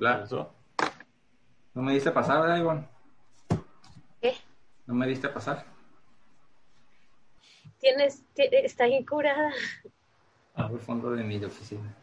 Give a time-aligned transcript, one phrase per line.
[0.00, 0.50] Claro.
[1.74, 2.88] ¿No me diste pasar, verdad, Ivonne?
[4.22, 4.34] ¿Qué?
[4.86, 5.66] ¿No me diste pasar?
[7.78, 9.52] Tienes, ti- está incurada.
[10.54, 11.94] Al fondo de mi oficina.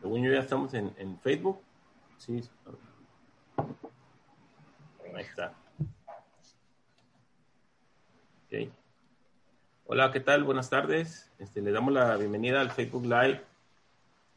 [0.00, 1.60] Según yo ya estamos en, en Facebook.
[2.18, 2.42] Sí.
[5.14, 5.54] Ahí está.
[8.46, 8.68] Ok.
[9.86, 10.42] Hola, ¿qué tal?
[10.42, 11.30] Buenas tardes.
[11.38, 13.44] Este, le damos la bienvenida al Facebook Live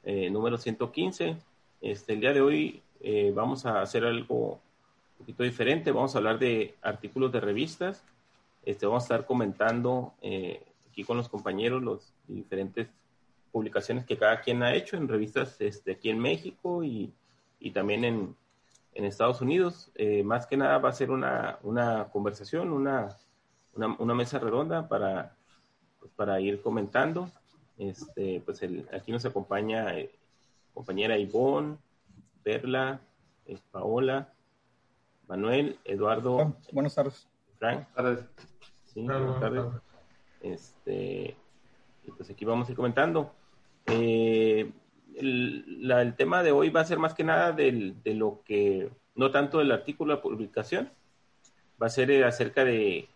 [0.03, 1.37] eh, número 115.
[1.85, 5.91] Este, el día de hoy eh, vamos a hacer algo un poquito diferente.
[5.91, 8.03] Vamos a hablar de artículos de revistas.
[8.65, 12.87] Este, vamos a estar comentando eh, aquí con los compañeros los diferentes
[13.51, 17.13] publicaciones que cada quien ha hecho en revistas este, aquí en México y,
[17.59, 18.35] y también en,
[18.95, 19.91] en Estados Unidos.
[19.93, 23.15] Eh, más que nada va a ser una, una conversación, una,
[23.75, 25.35] una, una mesa redonda para,
[25.99, 27.29] pues, para ir comentando.
[27.77, 30.09] Este, pues el, aquí nos acompaña eh,
[30.79, 31.77] compañera Ivonne,
[32.43, 33.01] Perla,
[33.47, 34.31] eh, Paola,
[35.27, 37.27] Manuel, Eduardo, Buenas tardes.
[37.57, 37.87] Frank.
[37.95, 38.25] Tardes.
[38.83, 39.63] Sí, buenas tardes.
[40.41, 41.35] Este,
[42.05, 43.33] y pues aquí vamos a ir comentando.
[43.87, 44.71] Eh,
[45.15, 48.41] el, la- el tema de hoy va a ser más que nada del, de lo
[48.43, 50.91] que, no tanto del artículo de publicación,
[51.81, 53.07] va a ser eh, acerca de,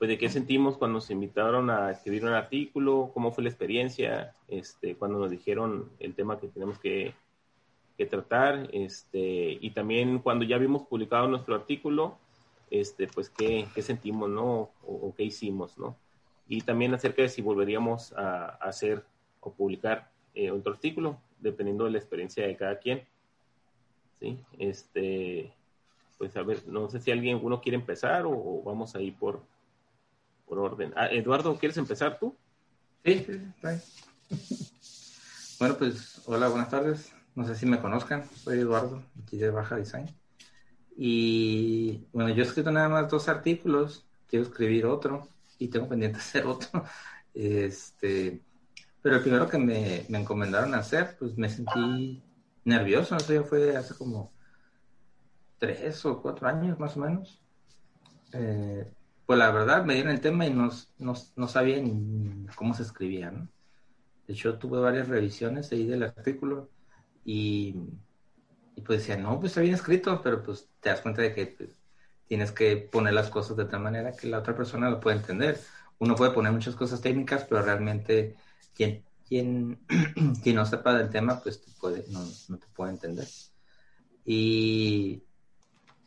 [0.00, 4.34] pues de qué sentimos cuando nos invitaron a escribir un artículo, cómo fue la experiencia,
[4.48, 7.12] este, cuando nos dijeron el tema que tenemos que,
[7.98, 12.16] que tratar, este, y también cuando ya vimos publicado nuestro artículo,
[12.70, 14.70] este, pues qué, qué sentimos, ¿no?
[14.86, 15.98] O, o qué hicimos, ¿no?
[16.48, 19.04] Y también acerca de si volveríamos a, a hacer
[19.40, 23.02] o publicar eh, otro artículo, dependiendo de la experiencia de cada quien.
[24.18, 24.38] ¿Sí?
[24.58, 25.52] Este,
[26.16, 29.14] pues a ver, no sé si alguien, uno quiere empezar o, o vamos a ir
[29.14, 29.42] por,
[30.50, 30.92] por orden.
[30.96, 32.36] Ah, Eduardo, ¿quieres empezar tú?
[33.04, 33.40] Sí, sí.
[35.60, 37.12] Bueno, pues hola, buenas tardes.
[37.34, 40.08] No sé si me conozcan, soy Eduardo, aquí de Baja Design.
[40.96, 45.28] Y bueno, yo he escrito nada más dos artículos, quiero escribir otro
[45.58, 46.82] y tengo pendiente hacer otro.
[47.34, 48.42] Este,
[49.02, 52.22] pero el primero que me, me encomendaron hacer, pues me sentí
[52.64, 54.32] nervioso, eso ya fue hace como
[55.58, 57.42] tres o cuatro años más o menos.
[58.32, 58.90] Eh,
[59.30, 62.82] pues la verdad me dieron el tema y no, no, no sabía ni cómo se
[62.82, 63.46] escribía, ¿no?
[64.26, 66.68] De hecho, tuve varias revisiones ahí del artículo
[67.24, 67.76] y,
[68.74, 71.46] y pues decía, no, pues está bien escrito, pero pues te das cuenta de que
[71.46, 71.70] pues,
[72.26, 75.60] tienes que poner las cosas de tal manera que la otra persona lo pueda entender.
[76.00, 78.34] Uno puede poner muchas cosas técnicas, pero realmente
[78.74, 79.78] quien, quien,
[80.42, 83.28] quien no sepa del tema, pues te puede, no, no te puede entender.
[84.24, 85.22] Y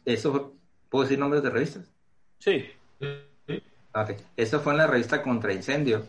[0.04, 0.58] eso,
[0.90, 1.90] ¿puedo decir nombres de revistas?
[2.40, 2.66] Sí.
[4.36, 6.08] Eso fue en la revista Contra Incendio.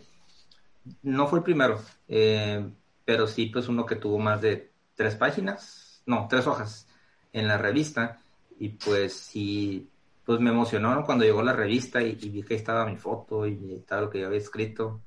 [1.03, 2.67] No fue el primero, eh,
[3.03, 6.87] pero sí, pues uno que tuvo más de tres páginas, no, tres hojas
[7.33, 8.21] en la revista.
[8.59, 9.89] Y pues sí,
[10.25, 11.05] pues me emocionó ¿no?
[11.05, 14.27] cuando llegó la revista y, vi que estaba mi foto y estaba lo que yo
[14.27, 15.01] había escrito.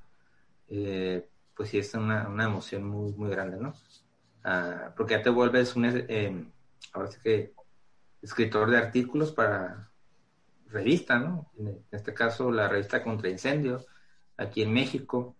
[0.68, 3.72] Eh, pues sí, es una, una emoción muy, muy grande, ¿no?
[4.44, 6.44] Ah, porque ya te vuelves un, eh,
[6.92, 7.52] ahora sí que,
[8.22, 9.87] escritor de artículos para
[10.70, 11.50] revista, ¿no?
[11.58, 13.84] En este caso, la revista Contra Incendio,
[14.36, 15.36] aquí en México.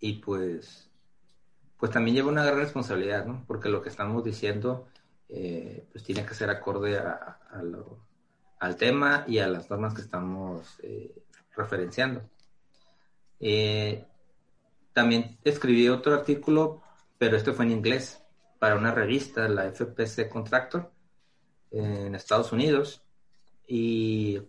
[0.00, 0.90] Y pues,
[1.78, 3.44] pues también lleva una gran responsabilidad, ¿no?
[3.46, 4.86] Porque lo que estamos diciendo,
[5.28, 7.38] eh, pues tiene que ser acorde a,
[8.58, 11.14] al tema y a las normas que estamos eh,
[11.56, 12.22] referenciando.
[13.40, 14.06] Eh,
[14.92, 16.82] también escribí otro artículo,
[17.18, 18.22] pero este fue en inglés,
[18.58, 20.90] para una revista, la FPC Contractor,
[21.70, 23.03] en Estados Unidos.
[23.66, 24.42] Y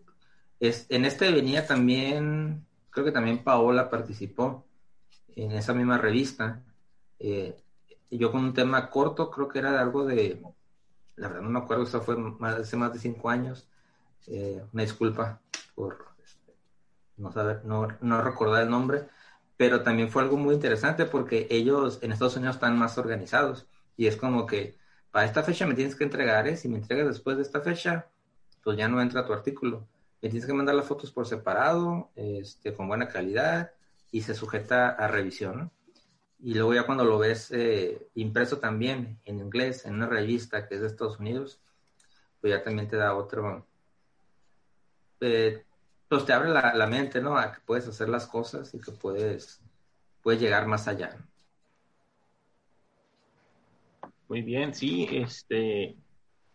[0.59, 4.65] es, en este venía también, creo que también Paola participó
[5.35, 6.63] en esa misma revista.
[7.19, 7.55] Eh,
[8.11, 10.41] yo con un tema corto, creo que era de algo de,
[11.15, 13.67] la verdad no me acuerdo, eso fue hace más de cinco años.
[14.27, 15.41] Eh, una disculpa
[15.75, 16.53] por este,
[17.17, 19.07] no saber, no, no recordar el nombre,
[19.57, 23.67] pero también fue algo muy interesante porque ellos en Estados Unidos están más organizados
[23.97, 24.77] y es como que
[25.11, 26.57] para esta fecha me tienes que entregar, ¿eh?
[26.57, 28.07] si me entregas después de esta fecha,
[28.65, 29.87] pues ya no entra tu artículo.
[30.23, 33.71] Me tienes que mandar las fotos por separado, este, con buena calidad
[34.11, 35.71] y se sujeta a revisión.
[36.39, 40.75] Y luego ya cuando lo ves eh, impreso también en inglés, en una revista que
[40.75, 41.61] es de Estados Unidos,
[42.41, 43.67] pues ya también te da otro,
[45.19, 45.63] eh,
[46.09, 47.37] pues te abre la, mente, ¿no?
[47.37, 49.61] A que puedes hacer las cosas y que puedes,
[50.23, 51.15] puedes llegar más allá.
[54.27, 55.95] Muy bien, sí, este,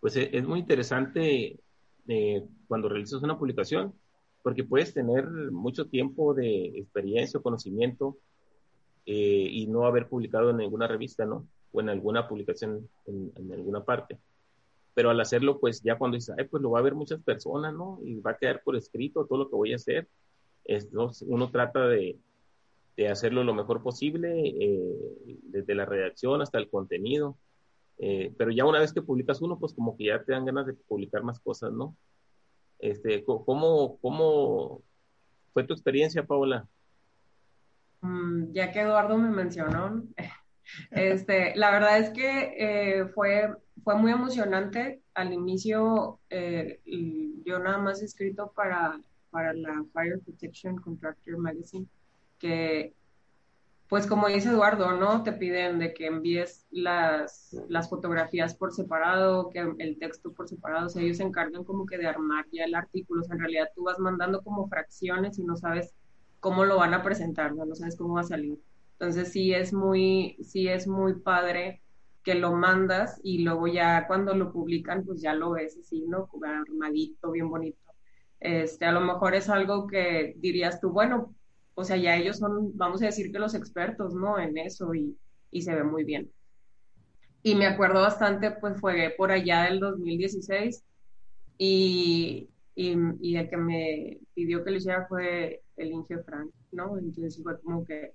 [0.01, 1.61] pues e, es, muy interesante
[2.09, 3.95] eh, cuando realizas una publicación,
[4.43, 8.17] porque puedes tener mucho tiempo de experiencia o conocimiento
[9.07, 11.47] eh, y no haber publicado en ninguna revista, ¿no?
[11.73, 14.19] O en alguna publicación en, alguna parte.
[14.95, 17.75] Pero al hacerlo, pues ya cuando dices, Ay, pues lo va a ver muchas personas,
[17.75, 17.99] ¿no?
[18.03, 20.09] Y va a quedar por escrito todo lo que voy a hacer.
[20.65, 20.89] Es,
[21.27, 22.19] uno trata de,
[22.97, 27.37] de, hacerlo lo mejor posible, eh, desde la redacción hasta el contenido.
[28.03, 30.67] Eh, pero ya una vez que publicas uno, pues como que ya te dan ganas
[30.67, 31.95] de publicar más cosas, ¿no?
[32.79, 34.83] Este, ¿cómo, cómo
[35.53, 36.67] fue tu experiencia, Paola?
[38.01, 40.03] Mm, ya que Eduardo me mencionó,
[40.93, 43.55] este, la verdad es que eh, fue,
[43.85, 45.03] fue muy emocionante.
[45.13, 46.81] Al inicio, eh,
[47.45, 48.99] yo nada más he escrito para,
[49.31, 51.87] para la Fire Protection Contractor Magazine,
[52.39, 52.95] que
[53.91, 55.25] pues como dice Eduardo, ¿no?
[55.25, 60.87] Te piden de que envíes las, las fotografías por separado, que el texto por separado,
[60.87, 63.99] o ellos se encargan como que de armar ya el artículo, en realidad tú vas
[63.99, 65.93] mandando como fracciones y no sabes
[66.39, 68.61] cómo lo van a presentar, no, no sabes cómo va a salir.
[68.93, 71.83] Entonces sí es muy, sí es muy padre
[72.23, 76.31] que lo mandas y luego ya cuando lo publican, pues ya lo ves así, ¿no?
[76.45, 77.79] Armadito, bien bonito.
[78.39, 81.35] Este, a lo mejor es algo que dirías tú, bueno,
[81.81, 84.39] o sea, ya ellos son, vamos a decir que los expertos, ¿no?
[84.39, 85.17] En eso y,
[85.51, 86.31] y se ve muy bien.
[87.43, 90.85] Y me acuerdo bastante, pues fue por allá del 2016
[91.57, 96.99] y, y, el que me pidió que lo hiciera fue el Inge Frank, ¿no?
[96.99, 98.13] Entonces fue como que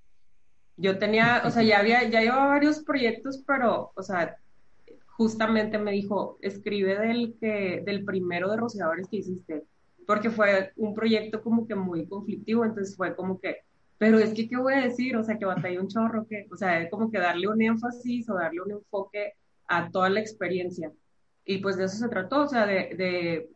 [0.77, 4.37] yo tenía, o sea, ya había, ya llevaba varios proyectos, pero, o sea,
[5.07, 9.63] justamente me dijo, escribe del que, del primero de rociadores que hiciste,
[10.05, 13.57] porque fue un proyecto como que muy conflictivo, entonces fue como que,
[13.97, 15.15] pero es que, ¿qué voy a decir?
[15.17, 18.35] O sea, que batallé un chorro, que, o sea, como que darle un énfasis o
[18.35, 19.33] darle un enfoque
[19.67, 20.91] a toda la experiencia.
[21.45, 23.49] Y pues de eso se trató, o sea, de, de,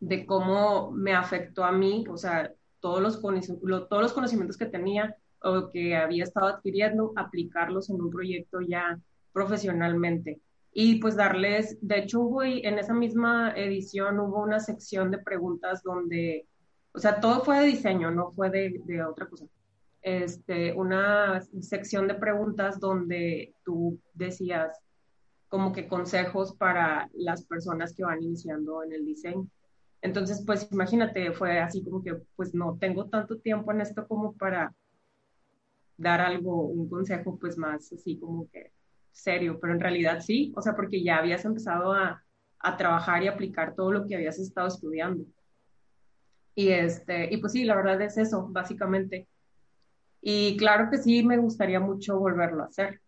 [0.00, 5.16] de cómo me afectó a mí, o sea, todos los, todos los conocimientos que tenía
[5.42, 8.98] o que había estado adquiriendo, aplicarlos en un proyecto ya
[9.32, 10.40] profesionalmente
[10.76, 15.84] y pues darles, de hecho hubo en esa misma edición hubo una sección de preguntas
[15.84, 16.48] donde,
[16.92, 19.46] o sea, todo fue de diseño, no fue de, de otra cosa.
[20.02, 24.76] Este, una sección de preguntas donde tú decías
[25.48, 29.46] como que consejos para las personas que van iniciando en el diseño.
[30.02, 34.32] Entonces, pues imagínate, fue así como que, pues no tengo tanto tiempo en esto como
[34.32, 34.74] para
[35.96, 38.72] dar algo, un consejo pues más así como que
[39.14, 42.22] serio, pero en realidad sí, o sea, porque ya habías empezado a,
[42.58, 45.24] a trabajar y aplicar todo lo que habías estado estudiando.
[46.54, 49.28] Y, este, y pues sí, la verdad es eso, básicamente.
[50.20, 53.00] Y claro que sí, me gustaría mucho volverlo a hacer.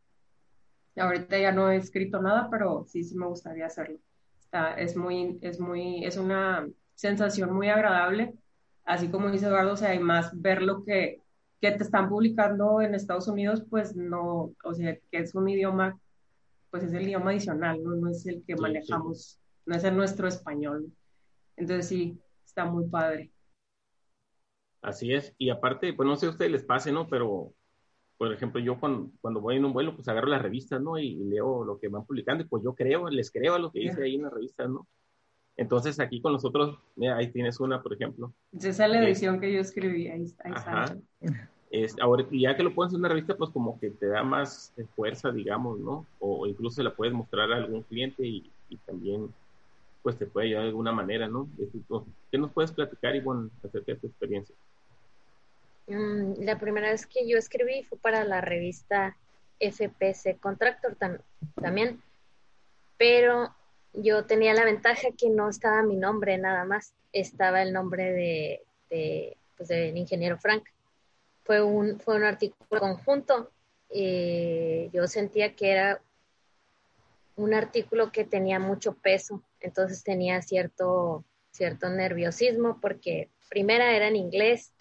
[0.96, 3.98] Ahorita ya no he escrito nada, pero sí, sí me gustaría hacerlo.
[4.38, 8.34] Está, es muy, es muy, es una sensación muy agradable.
[8.84, 11.22] Así como dice Eduardo, o sea, hay más ver lo que,
[11.70, 15.98] que te están publicando en Estados Unidos, pues no, o sea, que es un idioma,
[16.70, 20.28] pues es el idioma adicional, no, no es el que manejamos, no es el nuestro
[20.28, 20.92] español.
[21.56, 23.32] Entonces sí, está muy padre.
[24.80, 27.08] Así es, y aparte, pues no sé a ustedes les pase, ¿no?
[27.08, 27.52] Pero,
[28.16, 30.98] por ejemplo, yo cuando, cuando voy en un vuelo, pues agarro las revistas, ¿no?
[30.98, 33.80] Y, leo lo que van publicando, y pues yo creo, les creo a lo que
[33.80, 34.86] dice ahí en las revistas, ¿no?
[35.56, 38.32] Entonces aquí con nosotros, mira, ahí tienes una, por ejemplo.
[38.52, 40.96] Esa es la edición que yo escribí, ahí, está.
[42.00, 45.30] Ahora, ya que lo pones en una revista, pues como que te da más fuerza,
[45.30, 46.06] digamos, ¿no?
[46.20, 48.50] O incluso la puedes mostrar a algún cliente y,
[48.84, 49.32] también,
[50.02, 51.48] pues te puede ayudar de alguna manera, ¿no?
[52.30, 54.54] ¿Qué nos puedes platicar, Ivonne, acerca de tu experiencia?
[55.88, 59.16] Mm, la primera vez que yo escribí fue para la revista
[59.60, 60.96] FPC Contractor
[61.54, 62.00] también,
[62.98, 63.54] pero
[63.92, 68.62] yo tenía la ventaja que no estaba mi nombre nada más, estaba el nombre de,
[68.90, 70.64] de pues, del ingeniero Frank.
[71.46, 73.50] Fue un, fue un artículo conjunto.
[73.90, 76.02] y yo sentía que era
[77.36, 84.16] un artículo que tenía mucho peso, entonces tenía cierto, cierto nerviosismo porque primera era en
[84.16, 84.72] inglés,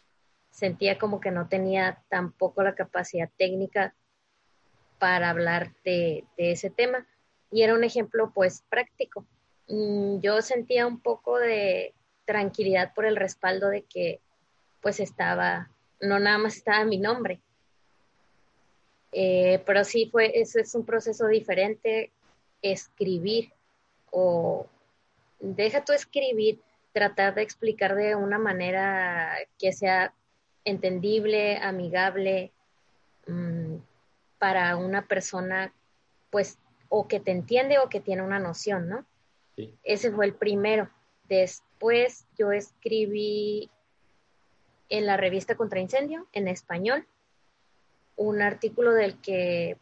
[0.49, 3.93] sentía como que no tenía tampoco la capacidad técnica
[4.97, 7.05] para hablar de, de ese tema
[7.51, 9.25] y era un ejemplo pues práctico.
[9.67, 11.93] Mm, yo sentía un poco de
[12.25, 14.19] tranquilidad por el respaldo de que
[14.81, 15.69] pues estaba,
[16.01, 17.39] no nada más estaba mi nombre.
[19.11, 22.11] Eh, pero sí fue, ese es un proceso diferente,
[22.61, 23.53] escribir
[24.11, 24.67] o
[25.39, 26.59] deja tú escribir,
[26.91, 30.13] tratar de explicar de una manera que sea
[30.65, 32.51] entendible, amigable,
[33.27, 33.75] mm,
[34.39, 35.73] para una persona,
[36.29, 36.57] pues,
[36.89, 39.05] o que te entiende o que tiene una noción, ¿no?
[39.83, 40.89] Ese fue el primero.
[41.29, 43.69] Después yo escribí
[44.89, 47.07] en la revista Contra Incendio, en español,
[48.15, 49.77] un artículo del que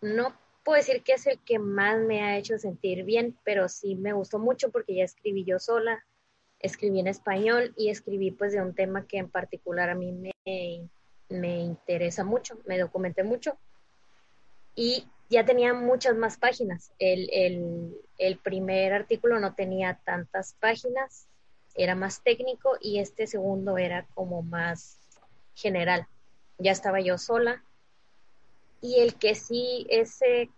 [0.00, 3.94] no puedo decir que es el que más me ha hecho sentir bien, pero sí
[3.94, 6.04] me gustó mucho porque ya escribí yo sola,
[6.58, 10.90] escribí en español y escribí pues de un tema que en particular a mí me,
[11.28, 13.56] me interesa mucho, me documenté mucho
[14.74, 16.92] y ya tenía muchas más páginas.
[16.98, 21.28] El, el, el primer artículo no tenía tantas páginas,
[21.76, 24.98] era más técnico y este segundo era como más
[25.54, 26.06] general.
[26.58, 27.62] Ya estaba yo sola.
[28.80, 30.50] Y el que sí, ese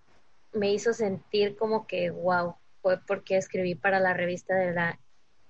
[0.52, 4.98] me hizo sentir como que, wow, fue porque escribí para la revista de la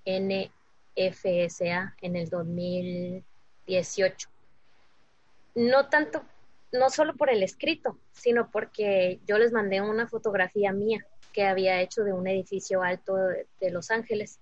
[0.05, 4.29] NFSA en el 2018.
[5.55, 6.23] No tanto,
[6.71, 11.81] no solo por el escrito, sino porque yo les mandé una fotografía mía que había
[11.81, 14.39] hecho de un edificio alto de, de Los Ángeles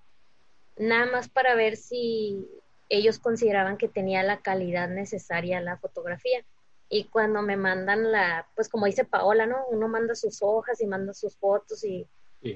[0.77, 2.47] nada más para ver si
[2.89, 6.45] ellos consideraban que tenía la calidad necesaria la fotografía.
[6.89, 9.65] Y cuando me mandan la, pues como dice Paola, ¿no?
[9.69, 12.07] Uno manda sus hojas y manda sus fotos y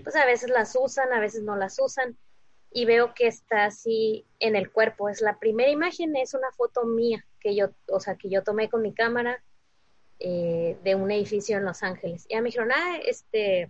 [0.04, 2.18] pues a veces las usan, a veces no las usan.
[2.74, 5.10] Y veo que está así en el cuerpo.
[5.10, 8.70] Es la primera imagen, es una foto mía que yo, o sea, que yo tomé
[8.70, 9.44] con mi cámara
[10.20, 12.26] eh, de un edificio en Los Ángeles.
[12.30, 13.70] Y ya me dijeron, ah, este,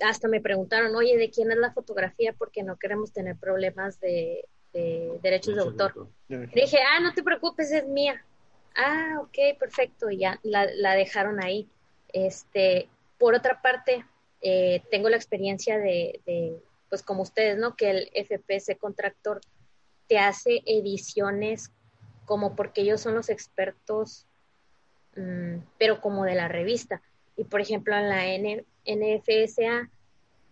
[0.00, 2.32] hasta me preguntaron, oye, ¿de quién es la fotografía?
[2.32, 6.08] Porque no queremos tener problemas de, derechos de autor.
[6.28, 8.24] dije, ah, no te preocupes, es mía.
[8.76, 11.68] Ah, ok, perfecto, y ya la, dejaron ahí.
[12.12, 12.88] Este,
[13.18, 14.04] por otra parte,
[14.40, 17.76] eh, tengo la experiencia de, pues como ustedes, ¿no?
[17.76, 19.40] Que el FPS Contractor
[20.08, 21.70] te hace ediciones
[22.24, 24.26] como porque ellos son los expertos,
[25.16, 27.02] mm, pero como de la revista.
[27.36, 29.90] Y por ejemplo, en la N, NFSA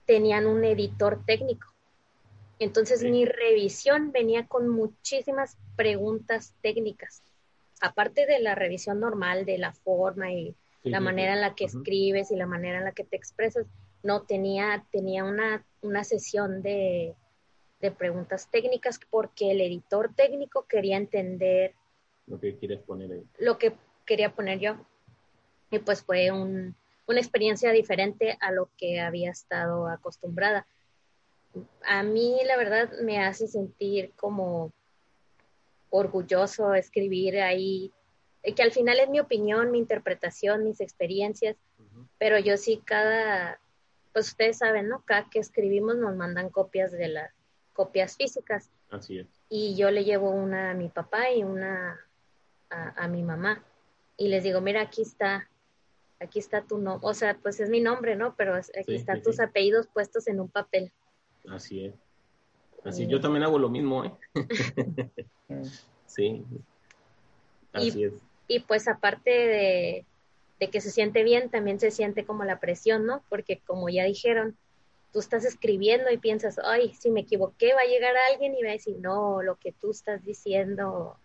[0.06, 1.68] tenían un editor técnico.
[2.58, 7.22] Entonces mi revisión venía con muchísimas preguntas técnicas.
[7.80, 12.30] Aparte de la revisión normal de la forma y la manera en la que escribes
[12.30, 13.66] y la manera en la que te expresas,
[14.02, 17.14] no tenía, tenía una, una sesión de,
[17.80, 21.74] de preguntas técnicas porque el editor técnico quería entender
[22.26, 23.24] lo que quieres poner ahí.
[23.38, 23.74] Lo que
[24.06, 24.76] quería poner yo.
[25.70, 26.74] Y pues fue un,
[27.06, 30.66] una experiencia diferente a lo que había estado acostumbrada.
[31.84, 34.72] A mí, la verdad, me hace sentir como
[35.90, 37.92] orgulloso escribir ahí,
[38.42, 41.56] que al final es mi opinión, mi interpretación, mis experiencias,
[42.18, 43.60] pero yo sí cada,
[44.12, 45.02] pues ustedes saben, ¿no?
[45.04, 47.32] Cada que escribimos nos mandan copias de las
[47.72, 48.70] copias físicas.
[48.90, 49.26] Así es.
[49.48, 52.00] Y yo le llevo una a mi papá y una
[52.70, 53.62] a, a mi mamá.
[54.16, 55.48] Y les digo, mira, aquí está
[56.22, 58.34] aquí está tu nombre, o sea, pues es mi nombre, ¿no?
[58.36, 60.92] Pero aquí están tus apellidos puestos en un papel.
[61.48, 61.94] Así es.
[62.84, 64.12] Así, yo también hago lo mismo, ¿eh?
[66.06, 66.44] sí.
[67.72, 68.12] Así es.
[68.48, 70.06] Y pues aparte de,
[70.58, 73.22] de que se siente bien, también se siente como la presión, ¿no?
[73.28, 74.56] Porque como ya dijeron,
[75.12, 78.70] tú estás escribiendo y piensas, ay, si me equivoqué, va a llegar alguien y va
[78.70, 81.16] a decir, no, lo que tú estás diciendo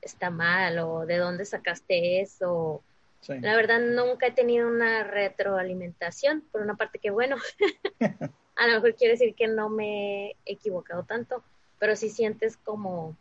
[0.00, 2.82] está mal, o de dónde sacaste eso,
[3.28, 7.36] la verdad nunca he tenido una retroalimentación, por una parte que bueno,
[8.56, 11.42] a lo mejor quiere decir que no me he equivocado tanto,
[11.78, 13.16] pero sí sientes como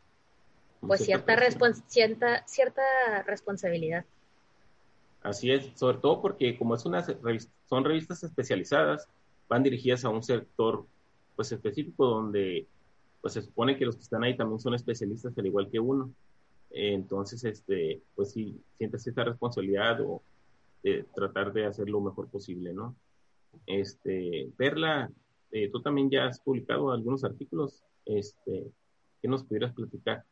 [0.82, 1.36] pues cierta,
[1.88, 2.82] cierta, cierta
[3.26, 4.06] responsabilidad.
[5.24, 7.04] Así es, sobre todo porque como es una
[7.68, 9.08] son revistas especializadas,
[9.50, 10.86] van dirigidas a un sector
[11.36, 12.68] pues específico donde
[13.22, 16.12] pues se supone que los que están ahí también son especialistas al igual que uno.
[16.78, 20.22] Entonces, este, pues sí, sientes esta responsabilidad o
[20.84, 22.94] de tratar de hacer lo mejor posible, ¿no?
[23.66, 25.10] Este, Perla,
[25.52, 28.74] eh, tú también ya has publicado algunos artículos, este,
[29.22, 30.26] ¿qué nos pudieras platicar?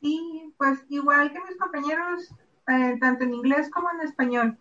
[0.00, 2.32] Sí, pues igual que mis compañeros,
[2.68, 4.58] eh, tanto en inglés como en español.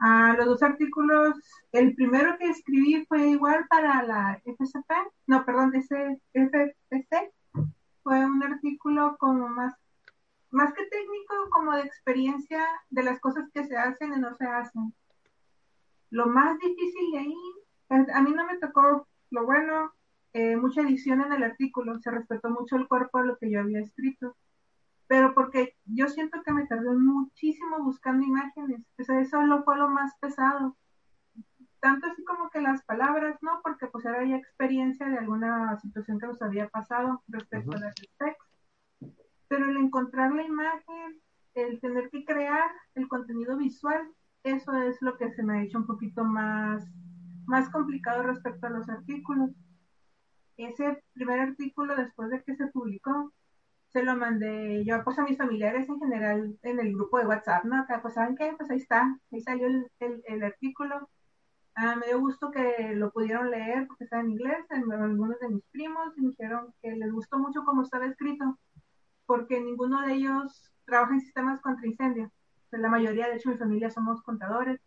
[0.00, 1.36] Ah, los dos artículos,
[1.70, 4.92] el primero que escribí fue igual para la FSP,
[5.28, 7.32] no, perdón, ese FPC,
[8.02, 9.74] fue un artículo como más
[10.50, 14.46] más que técnico, como de experiencia de las cosas que se hacen y no se
[14.46, 14.94] hacen.
[16.10, 17.36] Lo más difícil de ahí,
[17.88, 19.92] pues, a mí no me tocó lo bueno,
[20.32, 23.60] eh, mucha edición en el artículo, se respetó mucho el cuerpo de lo que yo
[23.60, 24.36] había escrito.
[25.08, 29.76] pero porque yo siento que me tardé muchísimo buscando imágenes, o sea, eso lo fue
[29.76, 30.76] lo más pesado.
[31.80, 33.60] Tanto así como que las palabras, ¿no?
[33.62, 37.94] Porque pues era ya experiencia de alguna situación que nos había pasado respecto a las
[37.96, 38.49] specs.
[39.50, 41.20] Pero el encontrar la imagen,
[41.54, 44.00] el tener que crear el contenido visual,
[44.44, 46.84] eso es lo que se me ha hecho un poquito más,
[47.46, 49.50] más complicado respecto a los artículos.
[50.56, 53.32] Ese primer artículo, después de que se publicó,
[53.88, 57.64] se lo mandé yo pues a mis familiares en general en el grupo de WhatsApp,
[57.64, 57.80] ¿no?
[57.80, 58.54] Acá, pues, ¿saben qué?
[58.56, 61.10] Pues ahí está, ahí salió el, el, artículo.
[61.74, 65.64] Ah, me dio gusto que lo pudieron leer porque está en inglés, algunos de mis
[65.72, 68.58] primos, y me dijeron que les gustó mucho cómo estaba escrito,
[69.30, 72.32] porque ninguno de ellos trabaja en sistemas contra incendio.
[72.72, 74.80] la mayoría, de hecho, mi familia somos contadores.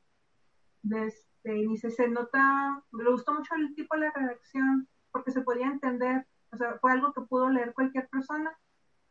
[0.81, 5.43] Desde, y se, se nota, me gustó mucho el tipo de la redacción, porque se
[5.43, 8.51] podía entender, o sea, fue algo que pudo leer cualquier persona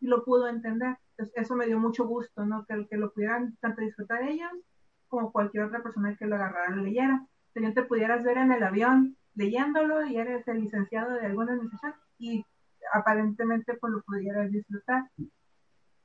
[0.01, 0.99] y lo pudo entender.
[1.35, 2.67] Eso me dio mucho gusto, ¿no?
[2.67, 4.53] Que, que lo pudieran tanto disfrutar ellos
[5.09, 7.27] como cualquier otra persona que lo agarrara lo leyera.
[7.55, 11.95] Entonces, te pudieras ver en el avión leyéndolo y eres el licenciado de alguna organización
[12.19, 12.45] y
[12.93, 15.11] aparentemente pues lo pudieras disfrutar.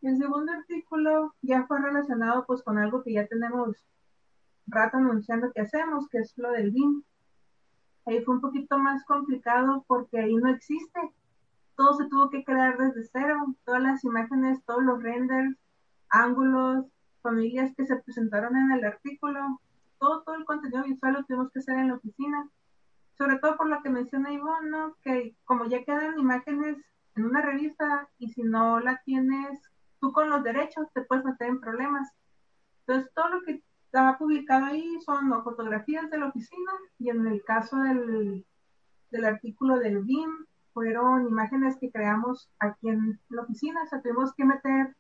[0.01, 3.77] El segundo artículo ya fue relacionado pues con algo que ya tenemos
[4.67, 7.03] rato anunciando que hacemos, que es lo del BIM.
[8.05, 10.99] Ahí fue un poquito más complicado porque ahí no existe
[11.77, 15.55] todo se tuvo que crear desde cero, todas las imágenes, todos los renders,
[16.09, 16.85] ángulos,
[17.21, 19.61] familias que se presentaron en el artículo,
[19.99, 22.49] todo, todo el contenido visual lo tuvimos que hacer en la oficina,
[23.17, 24.95] sobre todo por lo que menciona Ivonne, ¿no?
[25.01, 26.77] que como ya quedan imágenes
[27.15, 29.59] en una revista y si no la tienes
[29.99, 32.11] tú con los derechos te puedes meter en problemas.
[32.85, 37.43] Entonces todo lo que estaba publicado ahí son fotografías de la oficina y en el
[37.43, 38.45] caso del,
[39.11, 44.33] del artículo del BIM fueron imágenes que creamos aquí en la oficina, o sea, tuvimos
[44.35, 44.95] que meter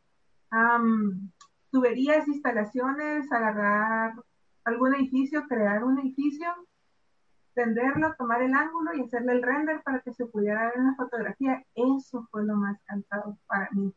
[1.69, 4.15] tuberías, instalaciones, agarrar
[4.63, 6.47] algún edificio, crear un edificio,
[7.57, 10.95] tenderlo, tomar el ángulo y hacerle el render para que se pudiera ver en la
[10.95, 11.65] fotografía.
[11.73, 13.91] Eso fue lo más cansado para mí.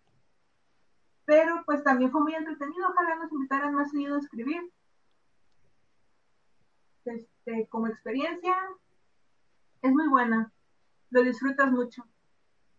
[1.27, 4.62] Pero pues también fue muy entretenido, ojalá nos invitaran más seguido a escribir.
[7.05, 8.55] Este, como experiencia,
[9.83, 10.51] es muy buena
[11.11, 12.05] lo disfrutas mucho.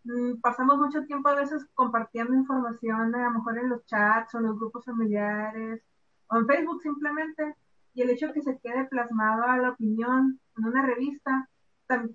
[0.04, 4.38] Mm, pasamos mucho tiempo a veces compartiendo información, a lo mejor en los chats o
[4.38, 5.82] en los grupos familiares
[6.28, 7.54] o en Facebook simplemente.
[7.94, 11.48] Y el hecho de que se quede plasmado a la opinión en una revista,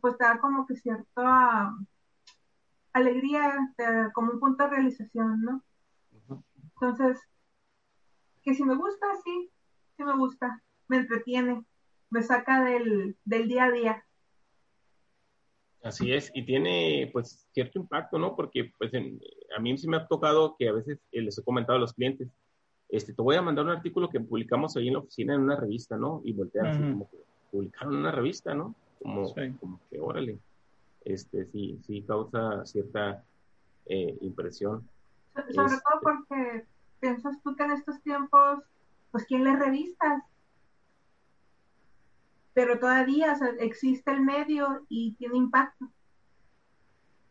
[0.01, 1.71] pues te da como que cierta
[2.93, 3.55] alegría,
[4.13, 5.63] como un punto de realización, ¿no?
[6.73, 7.19] Entonces,
[8.43, 9.51] que si me gusta, sí,
[9.95, 11.63] sí me gusta, me entretiene,
[12.09, 14.03] me saca del, del día a día.
[15.83, 18.35] Así es, y tiene pues cierto impacto, ¿no?
[18.35, 21.77] Porque pues a mí sí me ha tocado que a veces eh, les he comentado
[21.77, 22.29] a los clientes,
[22.89, 25.55] este, te voy a mandar un artículo que publicamos ahí en la oficina en una
[25.55, 26.21] revista, ¿no?
[26.23, 27.17] Y voltear así como que
[27.51, 28.75] publicaron en una revista, ¿no?
[29.01, 30.39] Como, como que órale,
[31.05, 33.23] este, sí, sí causa cierta
[33.85, 34.87] eh, impresión.
[35.35, 36.65] Sobre todo este porque
[36.99, 38.63] piensas tú que en estos tiempos,
[39.11, 40.23] pues, ¿quién lee revistas?
[42.57, 45.91] pero todavía existe el medio y tiene impacto.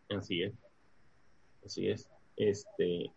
[0.09, 0.55] Así es.
[1.65, 2.09] Así es.
[2.37, 3.13] Este,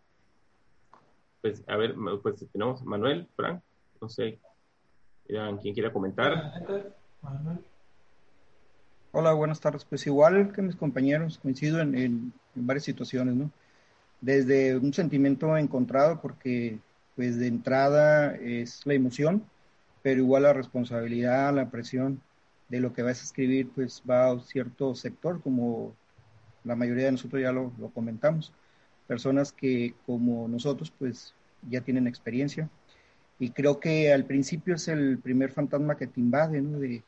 [1.40, 3.62] pues, a ver, pues tenemos Manuel, Frank,
[4.00, 4.38] no sé,
[5.26, 6.52] ¿quién quiera comentar?
[9.12, 9.84] Hola, buenas tardes.
[9.84, 13.50] Pues igual que mis compañeros, coincido en, en, varias situaciones, ¿no?
[14.20, 16.78] Desde un sentimiento encontrado, porque
[17.16, 19.44] pues de entrada es la emoción,
[20.02, 22.20] pero igual la responsabilidad, la presión
[22.68, 25.94] de lo que vas a escribir, pues va a un cierto sector, como
[26.64, 28.52] la mayoría de nosotros ya lo, comentamos.
[29.10, 31.34] Personas que como nosotros, pues
[31.68, 32.70] ya tienen experiencia.
[33.40, 36.78] Y creo que al principio es el primer fantasma que te invade, ¿no?
[36.78, 37.02] De,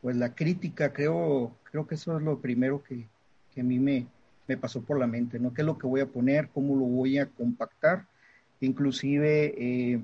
[0.00, 3.08] pues la crítica, creo, creo que eso es lo primero que,
[3.52, 4.06] que a mí me,
[4.46, 5.52] me pasó por la mente, ¿no?
[5.52, 6.48] ¿Qué es lo que voy a poner?
[6.54, 8.06] ¿Cómo lo voy a compactar?
[8.60, 10.00] Inclusive, eh,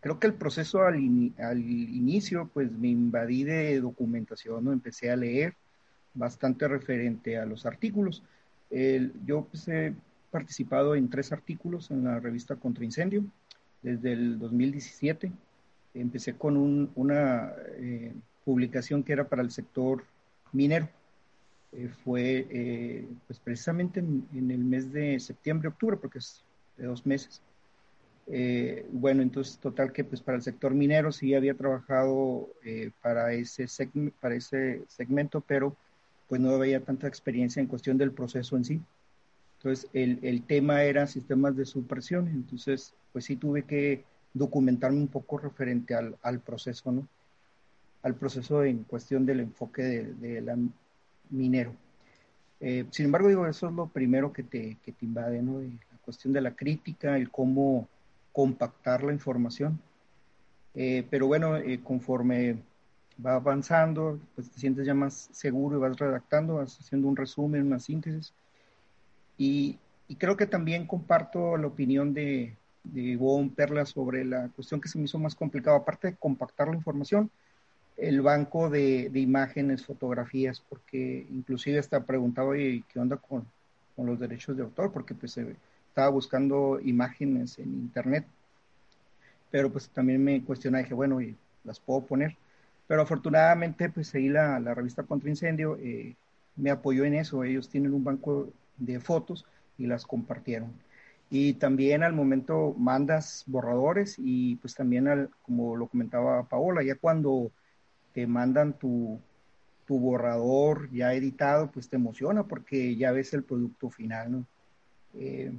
[0.00, 4.72] creo que el proceso al, inicio, pues me invadí de documentación, ¿no?
[4.72, 5.52] empecé a leer
[6.14, 8.22] bastante referente a los artículos.
[9.26, 9.94] yo pues, he
[10.30, 13.24] participado en tres artículos en la revista Contra Incendio
[13.82, 15.32] desde el 2017.
[15.94, 18.12] Empecé con una eh,
[18.44, 20.04] publicación que era para el sector
[20.52, 20.88] minero.
[21.72, 26.44] Eh, fue eh, pues precisamente en, el mes de septiembre, octubre, porque es
[26.76, 27.40] de dos meses.
[28.90, 32.48] Bueno, entonces total que pues para el sector minero sí había trabajado
[33.00, 33.68] para, ese
[34.20, 35.76] para ese segmento, pero
[36.28, 38.80] pues no había tanta experiencia en cuestión del proceso en sí.
[39.66, 45.08] Entonces, el, el tema era sistemas de supresión, entonces, pues sí tuve que documentarme un
[45.08, 47.08] poco referente al, al proceso, ¿no?
[48.04, 50.68] Al proceso en cuestión del enfoque del de
[51.30, 51.74] minero.
[52.60, 55.60] Eh, sin embargo, digo, eso es lo primero que te, que te invade, ¿no?
[55.60, 57.88] La cuestión de la crítica, el cómo
[58.32, 59.80] compactar la información.
[60.76, 62.58] Eh, pero bueno, eh, conforme
[63.24, 67.66] va avanzando, pues te sientes ya más seguro y vas redactando, vas haciendo un resumen,
[67.66, 68.32] una síntesis.
[69.38, 74.88] Y, y creo que también comparto la opinión de, de Perla sobre la cuestión que
[74.88, 77.30] se me hizo más complicado, aparte de compactar la información,
[77.96, 83.46] el banco de, imágenes, fotografías, porque inclusive hasta preguntaba, oye, ¿qué onda con,
[83.94, 84.92] con los derechos de autor?
[84.92, 88.26] Porque pues estaba buscando imágenes en internet,
[89.50, 92.36] pero pues también me cuestionaba, dije, bueno, y las puedo poner.
[92.86, 96.14] Pero afortunadamente, pues ahí la, la revista Contra Incendio eh,
[96.54, 97.42] me apoyó en eso.
[97.42, 99.46] Ellos tienen un banco de fotos
[99.78, 100.72] y las compartieron.
[101.28, 106.94] Y también al momento mandas borradores y pues también, al, como lo comentaba Paola, ya
[106.94, 107.50] cuando
[108.12, 109.20] te mandan tu,
[109.86, 114.46] tu borrador ya editado, pues te emociona porque ya ves el producto final.
[115.14, 115.52] Eh,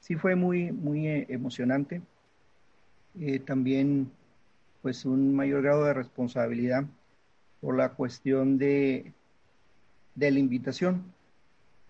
[0.00, 2.02] sí fue muy, muy eh, emocionante.
[3.20, 4.10] Eh, también
[4.82, 6.84] pues un mayor grado de responsabilidad
[7.60, 9.12] por la cuestión de,
[10.14, 11.04] de la invitación.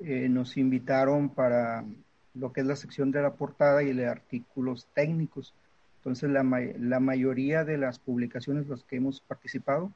[0.00, 1.84] Eh, nos invitaron para
[2.34, 5.54] lo que es la sección de la portada y de artículos técnicos.
[5.98, 6.42] Entonces, la,
[6.78, 9.92] la mayoría de las publicaciones las que hemos participado,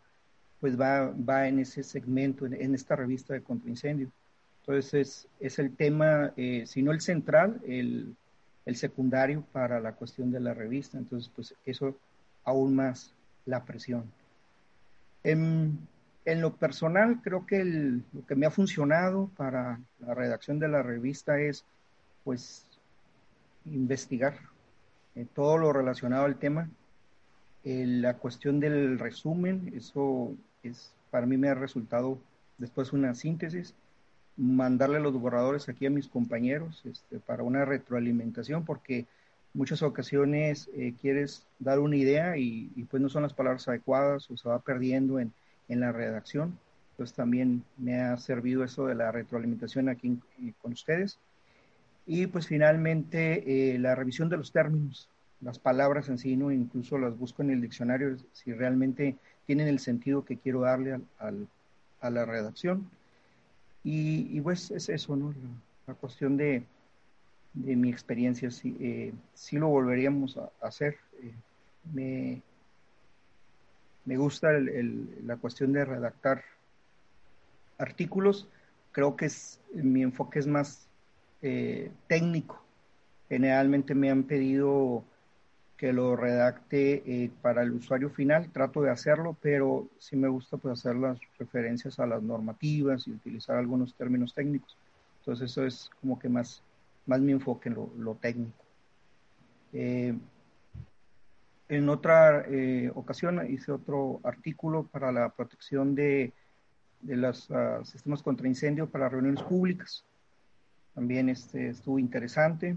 [0.60, 4.10] pues va, va en ese segmento, en, en esta revista de contraincendio.
[4.60, 8.14] Entonces, es, es el tema, eh, si no el central, el,
[8.66, 10.96] el secundario para la cuestión de la revista.
[10.96, 11.96] Entonces, pues eso
[12.44, 13.12] aún más
[13.46, 14.04] la presión.
[15.24, 15.78] En,
[16.28, 20.82] en lo personal, creo que lo que me ha funcionado para la redacción de la
[20.82, 21.64] revista es,
[22.22, 22.66] pues,
[23.64, 24.38] investigar
[25.14, 26.68] eh, todo lo relacionado al tema.
[27.64, 32.18] Eh, la cuestión del resumen, eso es, para mí me ha resultado
[32.58, 33.74] después una síntesis.
[34.36, 39.06] Mandarle los borradores aquí a mis compañeros este, para una retroalimentación, porque
[39.54, 44.30] muchas ocasiones eh, quieres dar una idea y, y, pues no son las palabras adecuadas
[44.30, 45.32] o se va perdiendo en,
[45.68, 46.58] en la redacción.
[46.96, 51.18] Pues también me ha servido eso de la retroalimentación aquí en, con ustedes.
[52.06, 55.08] Y pues finalmente eh, la revisión de los términos,
[55.40, 56.50] las palabras en sí, ¿no?
[56.50, 61.04] incluso las busco en el diccionario si realmente tienen el sentido que quiero darle al,
[61.18, 61.48] al,
[62.00, 62.90] a la redacción.
[63.84, 65.32] Y, y, pues es eso, ¿no?
[65.86, 66.64] La, cuestión de,
[67.54, 70.96] de mi experiencia, sí, eh, sí lo volveríamos a hacer.
[71.22, 71.32] Eh,
[71.94, 72.42] me,
[74.08, 76.42] me gusta la cuestión de redactar
[77.76, 78.48] artículos.
[78.90, 80.88] Creo que es, mi enfoque es más
[81.42, 82.64] eh, técnico.
[83.28, 85.04] Generalmente me han pedido
[85.76, 88.50] que lo redacte eh, para el usuario final.
[88.50, 93.12] Trato de hacerlo, pero sí me gusta pues, hacer las referencias a las normativas y
[93.12, 94.74] utilizar algunos términos técnicos.
[95.20, 96.62] Entonces eso es como que más
[97.04, 98.64] más mi enfoque en lo, lo técnico.
[99.72, 100.14] Eh,
[101.68, 106.32] en otra eh, ocasión hice otro artículo para la protección de,
[107.00, 110.04] de los uh, sistemas contra incendio para reuniones públicas.
[110.94, 112.76] También este, estuvo interesante.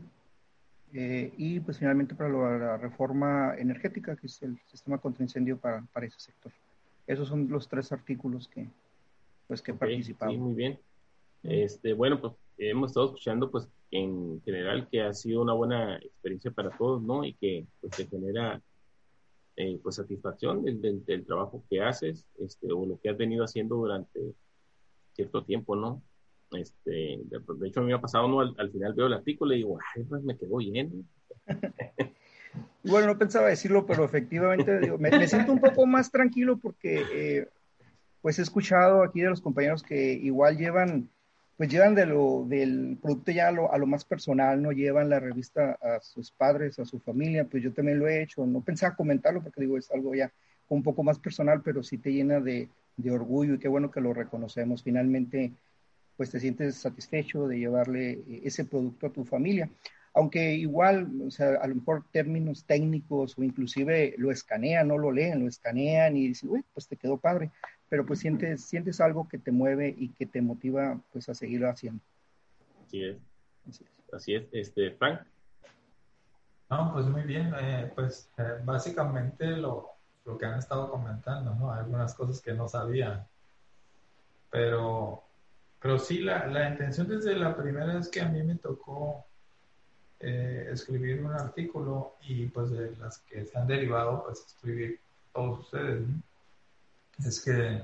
[0.93, 5.85] Eh, y pues finalmente para la reforma energética, que es el sistema contra incendio para,
[5.93, 6.51] para ese sector.
[7.07, 8.67] Esos son los tres artículos que,
[9.47, 10.35] pues, que okay, participamos.
[10.35, 10.79] Sí, muy bien.
[11.43, 16.51] Este, bueno, pues hemos estado escuchando pues en general que ha sido una buena experiencia
[16.51, 17.23] para todos, ¿no?
[17.23, 18.61] Y que pues te genera
[19.55, 23.75] eh, pues satisfacción del, del, trabajo que haces, este, o lo que has venido haciendo
[23.75, 24.33] durante
[25.13, 26.01] cierto tiempo, ¿no?
[26.51, 28.41] Este, de, hecho a mí me ha pasado, ¿no?
[28.41, 31.07] Al, al, final veo el artículo y digo, ay, pues me quedó bien.
[32.83, 37.47] bueno, no pensaba decirlo, pero efectivamente me, siento un poco más tranquilo porque eh,
[38.21, 41.09] pues he escuchado aquí de los compañeros que igual llevan
[41.61, 44.71] pues llevan de lo, del producto ya a lo, a lo, más personal, ¿no?
[44.71, 48.43] Llevan la revista a sus padres, a su familia, pues yo también lo he hecho,
[48.47, 50.31] no pensaba comentarlo porque digo, es algo ya
[50.69, 54.01] un poco más personal, pero sí te llena de, de orgullo y qué bueno que
[54.01, 54.81] lo reconocemos.
[54.81, 55.51] Finalmente,
[56.17, 59.69] pues te sientes satisfecho de llevarle ese producto a tu familia.
[60.15, 65.11] Aunque igual, o sea, a lo mejor términos técnicos o inclusive lo escanean, no lo
[65.11, 67.51] leen, lo escanean y dicen, uy, pues te quedó padre
[67.91, 71.69] pero pues sientes, sientes algo que te mueve y que te motiva pues a seguirlo
[71.69, 72.01] haciendo.
[72.87, 73.17] Así es.
[73.67, 74.13] Así es.
[74.13, 74.43] Así es.
[74.53, 75.19] Este, Frank.
[76.69, 77.53] No, pues muy bien.
[77.59, 79.89] Eh, pues eh, básicamente lo,
[80.23, 81.69] lo, que han estado comentando, ¿no?
[81.73, 83.27] Algunas cosas que no sabía.
[84.49, 85.25] Pero
[85.81, 89.25] pero sí, la, la intención desde la primera vez que a mí me tocó
[90.21, 95.01] eh, escribir un artículo y pues de las que se han derivado, pues escribir
[95.33, 96.03] todos ustedes.
[97.25, 97.83] Es que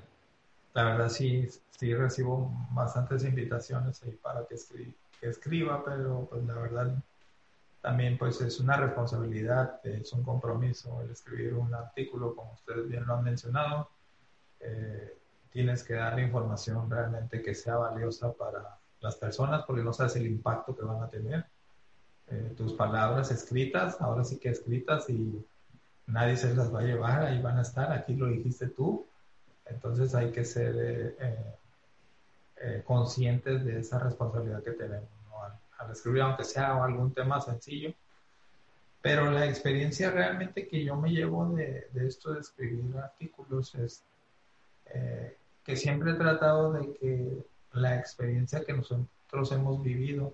[0.74, 4.56] la verdad sí, sí recibo bastantes invitaciones ahí para que,
[5.20, 7.04] que escriba, pero pues la verdad
[7.82, 13.06] también pues es una responsabilidad, es un compromiso el escribir un artículo, como ustedes bien
[13.06, 13.90] lo han mencionado.
[14.60, 15.18] Eh,
[15.52, 20.28] tienes que dar información realmente que sea valiosa para las personas porque no sabes el
[20.28, 21.46] impacto que van a tener.
[22.30, 25.46] Eh, tus palabras escritas, ahora sí que escritas y
[26.08, 29.06] nadie se las va a llevar, ahí van a estar, aquí lo dijiste tú.
[29.70, 31.56] Entonces hay que ser eh,
[32.58, 35.10] eh, conscientes de esa responsabilidad que tenemos
[35.80, 37.94] al, escribir, aunque sea algún tema sencillo.
[39.02, 44.04] Pero la experiencia realmente que yo me llevo de, de esto de escribir artículos es
[45.64, 50.34] que siempre he tratado de que la experiencia que nosotros hemos vivido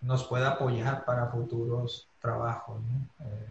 [0.00, 2.80] nos pueda apoyar para futuros trabajos.
[3.20, 3.48] Eh,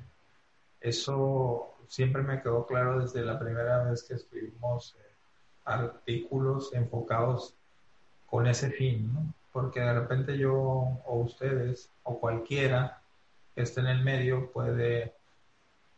[0.82, 5.16] eso siempre me quedó claro desde la primera vez que escribimos eh,
[5.66, 7.56] artículos enfocados
[8.26, 13.02] con ese fin, porque de repente yo o ustedes o cualquiera
[13.56, 15.14] que esté en el medio puede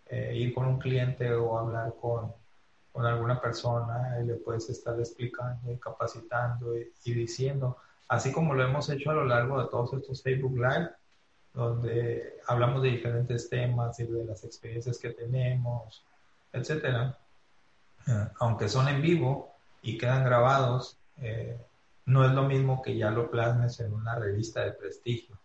[0.06, 2.34] eh, ir con un cliente o hablar con,
[2.91, 8.63] con, alguna persona y le puedes estar explicando y capacitando y diciendo, así como lo
[8.63, 10.89] hemos hecho a lo largo de todos estos Facebook Live,
[11.60, 16.04] donde hablamos de diferentes temas y de las experiencias que tenemos,
[16.52, 17.17] etcétera.
[18.08, 21.60] Eh, aunque son en vivo y quedan grabados, eh,
[22.06, 25.38] no es lo mismo que ya lo plasmes en una revista de prestigio,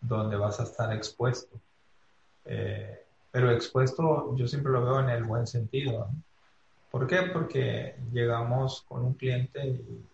[0.00, 1.60] donde vas a estar expuesto.
[2.44, 6.10] Eh, pero expuesto yo siempre lo veo en el buen sentido.
[6.90, 7.22] ¿Por qué?
[7.32, 10.04] Porque llegamos con un cliente y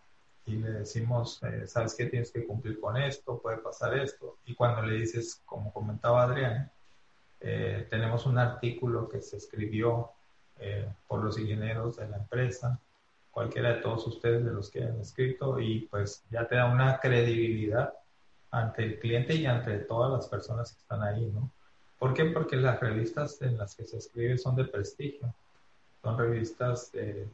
[0.47, 4.39] y le decimos, eh, sabes que tienes que cumplir con esto, puede pasar esto.
[4.47, 6.71] Y cuando le dices, como comentaba Adrián,
[7.41, 10.13] eh, tenemos un artículo que se escribió
[10.61, 12.79] eh, por los ingenieros de la empresa,
[13.33, 17.01] cualquiera de todos ustedes de los que han escrito, y pues ya te da una
[17.01, 17.93] credibilidad
[18.53, 21.51] ante el cliente y ante todas las personas que están ahí, ¿no?
[21.99, 22.27] ¿Por qué?
[22.27, 25.35] Porque las revistas en las que se escribe son de prestigio,
[26.03, 27.27] son revistas de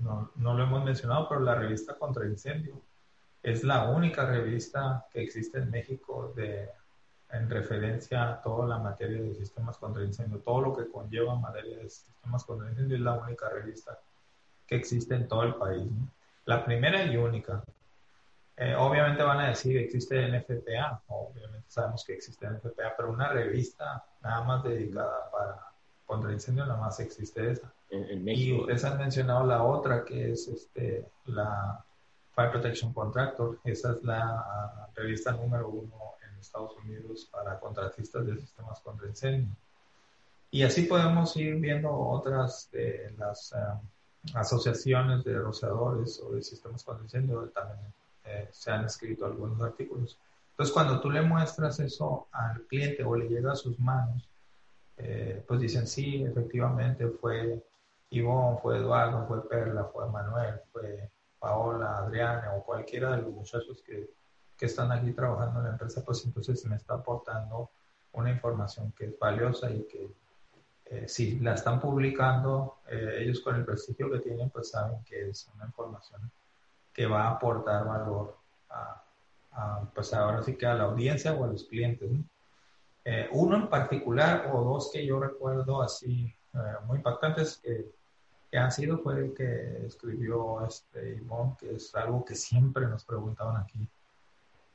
[0.00, 2.80] no, no, lo hemos mencionado, pero la revista Contra Incendio
[3.42, 6.68] es la única revista que existe en México de,
[7.32, 11.78] en referencia a toda la materia de sistemas contra incendio, todo lo que conlleva materia
[11.78, 13.98] de sistemas contra incendio es la única revista
[14.66, 15.90] que existe en todo el país.
[16.44, 17.64] La primera y única.
[18.56, 24.04] Eh, obviamente van a decir existe NFPA, obviamente sabemos que existe NFPA, pero una revista
[24.20, 25.58] nada más dedicada para
[26.04, 27.72] contra incendio nada más existe esa.
[27.92, 31.84] Y ustedes han mencionado la otra, que es este, la
[32.34, 33.58] Fire Protection Contractor.
[33.64, 39.54] Esa es la revista número uno en Estados Unidos para contratistas de sistemas contra incendio.
[40.50, 43.80] Y así podemos ir viendo otras de las ah,
[44.34, 47.92] asociaciones de rociadores o de sistemas contra incendio, también
[48.24, 50.18] eh, se han escrito algunos artículos.
[50.50, 54.28] Entonces, cuando tú le muestras eso al cliente o le llega a sus manos,
[54.96, 57.62] eh, pues dicen, sí, efectivamente fue
[58.12, 63.82] Ivonne, fue Eduardo, fue Perla, fue Manuel, fue Paola, Adriana o cualquiera de los muchachos
[63.84, 64.10] que,
[64.56, 67.70] que están aquí trabajando en la empresa, pues entonces me está aportando
[68.12, 70.10] una información que es valiosa y que
[70.92, 75.30] eh, si la están publicando, eh, ellos con el prestigio que tienen, pues saben que
[75.30, 76.30] es una información
[76.92, 78.36] que va a aportar valor
[78.68, 79.02] a,
[79.94, 82.10] pues ahora sí que a la audiencia o a los clientes.
[83.04, 86.34] Eh, uno en particular o dos que yo recuerdo así
[86.86, 87.90] muy impactantes, que
[88.52, 93.02] que han sido fue el que escribió este Ivonne, que es algo que siempre nos
[93.02, 93.88] preguntaban aquí.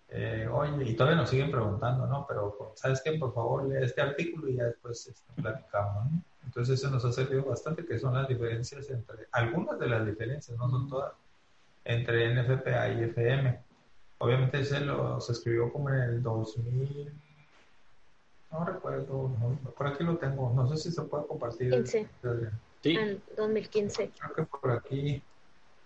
[0.09, 2.25] Eh, oye, y todavía nos siguen preguntando, ¿no?
[2.27, 3.11] Pero, ¿sabes qué?
[3.13, 6.21] Por favor, lee este artículo y ya después este, platicamos, ¿no?
[6.43, 10.57] Entonces, eso nos ha servido bastante, que son las diferencias entre, algunas de las diferencias,
[10.57, 11.13] no son todas,
[11.85, 13.59] entre NFPA y FM.
[14.17, 17.13] Obviamente, ese lo, se escribió como en el 2000,
[18.51, 19.29] no recuerdo,
[19.77, 21.85] por aquí lo tengo, no sé si se puede compartir.
[21.85, 22.07] Sí.
[22.83, 24.11] En 2015.
[24.19, 25.21] Creo que por aquí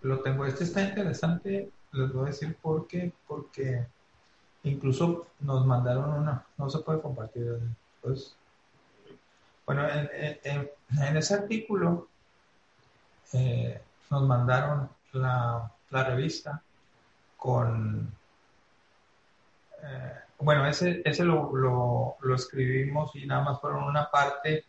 [0.02, 0.44] lo tengo.
[0.46, 3.86] Este está interesante, les voy a decir por qué, porque
[4.64, 7.58] incluso nos mandaron una, no se puede compartir.
[8.00, 8.36] Pues,
[9.66, 12.08] bueno, en, ese artículo
[13.32, 16.62] eh, nos mandaron la, revista
[17.36, 18.12] con,
[19.82, 24.64] eh, bueno, ese, ese lo, lo, lo, escribimos y nada más fueron una parte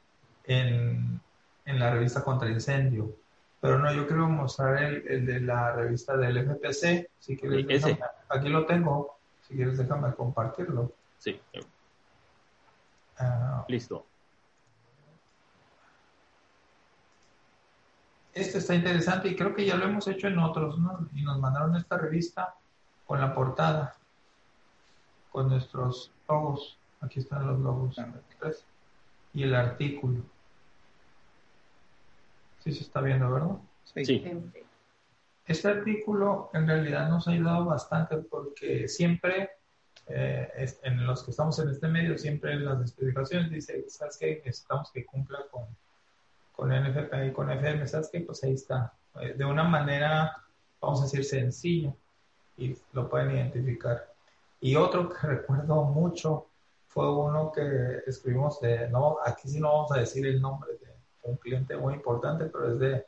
[0.45, 1.19] en,
[1.65, 3.15] en la revista Contra Incendio.
[3.61, 7.09] Pero no, yo quiero mostrar el, el de la revista del FPC.
[7.19, 7.89] Si quieres, Ese.
[7.95, 9.17] déjame- aquí lo tengo.
[9.47, 10.91] Si quieres, déjame compartirlo.
[11.17, 11.39] Sí,
[13.17, 14.05] Ah, listo.
[18.33, 21.07] Este está interesante y creo que ya lo hemos hecho en otros, ¿no?
[21.13, 22.55] Y nos mandaron esta revista
[23.05, 23.95] con la portada,
[25.31, 26.77] con nuestros logos.
[27.01, 27.95] Aquí están los logos.
[29.33, 30.21] Y el artículo.
[32.63, 33.57] Sí se está viendo, ¿verdad?
[33.83, 34.05] Sí.
[34.05, 34.23] Sí.
[35.45, 39.49] Este artículo en realidad nos ha ayudado bastante porque siempre,
[40.07, 44.17] eh, es- en los que estamos en este medio, siempre en las especificaciones dice, ¿sabes
[44.17, 44.41] qué?
[44.45, 45.65] Necesitamos que cumpla con,
[46.53, 48.21] con NFP y con FM, ¿sabes qué?
[48.21, 48.93] Pues ahí está.
[49.19, 50.37] Eh, de una manera,
[50.79, 51.93] vamos a decir, sencilla
[52.57, 54.13] y lo pueden identificar.
[54.61, 56.47] Y otro que recuerdo mucho
[56.87, 60.82] fue uno que escribimos de, no, aquí sí no vamos a decir el nombre de
[61.23, 63.05] un cliente muy importante, pero es de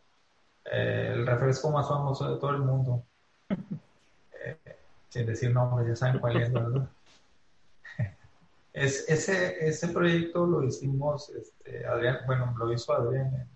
[0.65, 3.03] eh, el refresco más famoso de todo el mundo.
[4.47, 4.75] Eh,
[5.09, 6.87] sin decir nombre, ya saben cuál es, ¿verdad?
[8.73, 13.47] Es, ese, ese proyecto lo hicimos, este, Adrián, bueno, lo hizo Adrián en,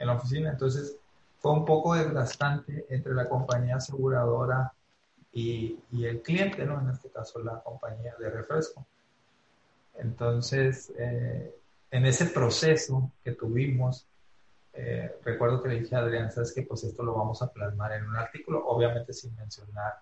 [0.00, 0.96] en la oficina, entonces
[1.38, 4.72] fue un poco desgastante entre la compañía aseguradora
[5.30, 6.80] y, y el cliente, ¿no?
[6.80, 8.86] En este caso, la compañía de refresco.
[9.96, 11.54] Entonces, eh,
[11.94, 14.08] en ese proceso que tuvimos,
[14.72, 17.92] eh, recuerdo que le dije a Adrián, sabes que pues esto lo vamos a plasmar
[17.92, 20.00] en un artículo, obviamente sin mencionar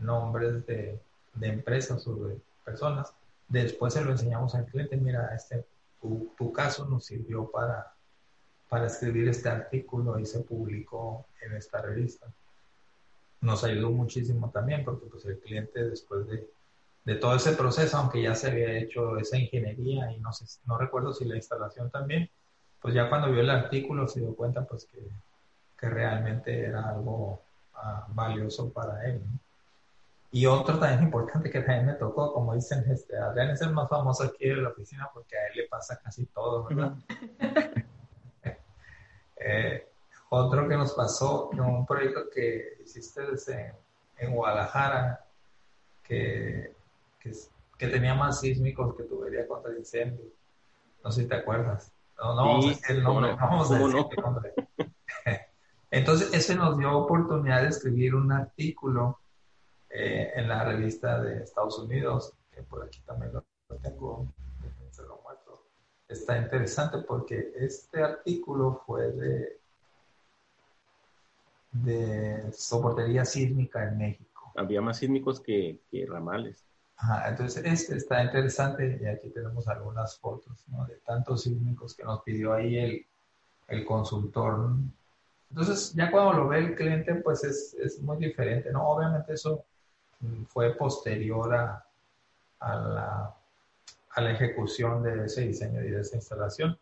[0.00, 1.00] nombres de,
[1.34, 3.14] de empresas o de personas.
[3.46, 5.64] Después se lo enseñamos al cliente, mira, este,
[6.02, 7.94] tu, tu caso nos sirvió para,
[8.68, 12.26] para escribir este artículo y se publicó en esta revista.
[13.42, 16.50] Nos ayudó muchísimo también porque pues el cliente después de,
[17.08, 20.76] de todo ese proceso, aunque ya se había hecho esa ingeniería y no, sé, no
[20.76, 22.28] recuerdo si la instalación también,
[22.82, 24.98] pues ya cuando vio el artículo se dio cuenta pues que,
[25.78, 27.40] que realmente era algo
[27.72, 29.22] uh, valioso para él.
[29.24, 29.38] ¿no?
[30.32, 33.88] Y otro también importante que también me tocó, como dicen, este, Adrián es el más
[33.88, 36.92] famoso aquí de la oficina porque a él le pasa casi todo, ¿verdad?
[39.36, 39.88] eh,
[40.28, 43.72] otro que nos pasó, en un proyecto que hiciste desde,
[44.18, 45.24] en Guadalajara,
[46.02, 46.76] que,
[47.18, 47.32] que,
[47.78, 50.26] que, tenía más sísmicos que tubería contra incendio.
[51.04, 51.92] No sé si te acuerdas.
[52.18, 54.10] No, no vamos sí, a decir el nombre, no, vamos a decir no?
[54.10, 54.54] el nombre.
[55.90, 59.18] Entonces, ese nos dio oportunidad de escribir un artículo
[59.90, 64.26] eh, en la revista de Estados Unidos, que por aquí también lo, lo tengo,
[64.90, 65.62] se lo muestro.
[66.06, 69.60] Está interesante porque este artículo fue de,
[71.72, 74.52] de soportería sísmica en México.
[74.56, 76.67] Había más sísmicos que, que ramales.
[77.26, 82.52] Entonces este está interesante y aquí tenemos algunas fotos de tantos sísmicos que nos pidió
[82.52, 83.06] ahí el,
[83.68, 84.70] el consultor.
[85.50, 88.88] Entonces ya cuando lo ve el cliente pues es, es muy diferente, ¿no?
[88.88, 89.64] Obviamente eso
[90.48, 91.84] fue posterior a,
[92.60, 93.34] a,
[94.16, 96.76] la, ejecución de ese diseño y de esa instalación,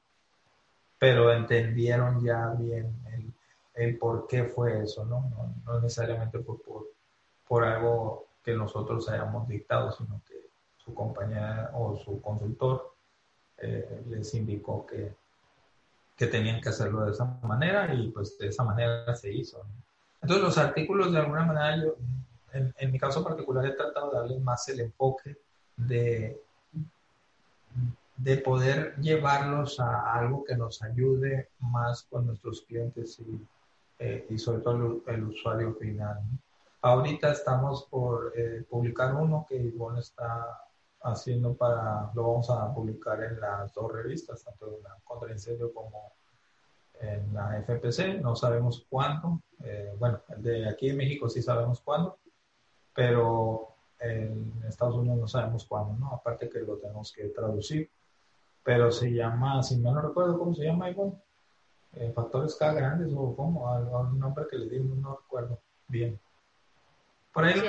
[0.98, 3.32] pero entendieron ya bien el,
[3.74, 5.20] el por qué fue eso, ¿no?
[5.30, 6.86] No, no necesariamente por, por,
[7.46, 10.34] por, algo que nosotros hayamos dictado, sino que
[10.76, 12.94] su compañía o su consultor
[13.58, 15.16] eh, les indicó que,
[16.16, 19.58] que tenían que hacerlo de esa manera y pues de esa manera se hizo.
[19.58, 19.74] ¿no?
[20.22, 21.96] Entonces los artículos de alguna manera yo,
[22.52, 25.36] en, en, mi caso particular he tratado de darle más el enfoque
[25.76, 26.40] de,
[28.16, 33.44] de poder llevarlos a algo que nos ayude más con nuestros clientes y,
[33.98, 36.20] eh, y sobre todo el, el usuario final.
[36.30, 36.45] ¿no?
[36.86, 40.62] Ahorita estamos por eh, publicar uno que Ivonne está
[41.02, 45.74] haciendo para, lo vamos a publicar en las dos revistas, tanto en la Contra Incendio
[45.74, 46.12] como
[47.00, 51.80] en la FPC, no sabemos cuándo, eh, bueno, el de aquí en México sí sabemos
[51.80, 52.18] cuándo,
[52.94, 56.12] pero en Estados Unidos no sabemos cuándo, ¿no?
[56.12, 57.90] Aparte que lo tenemos que traducir,
[58.62, 61.20] pero se llama, si no recuerdo cómo se llama, igual,
[61.94, 66.20] eh, factores K grandes o como, algún nombre que le di, no recuerdo bien.
[67.36, 67.60] Por ahí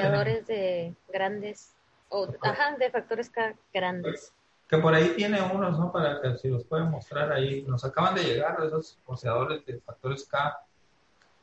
[0.47, 1.75] de grandes,
[2.07, 4.31] o, ajá, de factores K grandes.
[4.65, 5.91] Que por ahí tiene unos, ¿no?
[5.91, 7.63] Para que si los pueden mostrar ahí.
[7.63, 10.57] Nos acaban de llegar esos poseadores de factores K.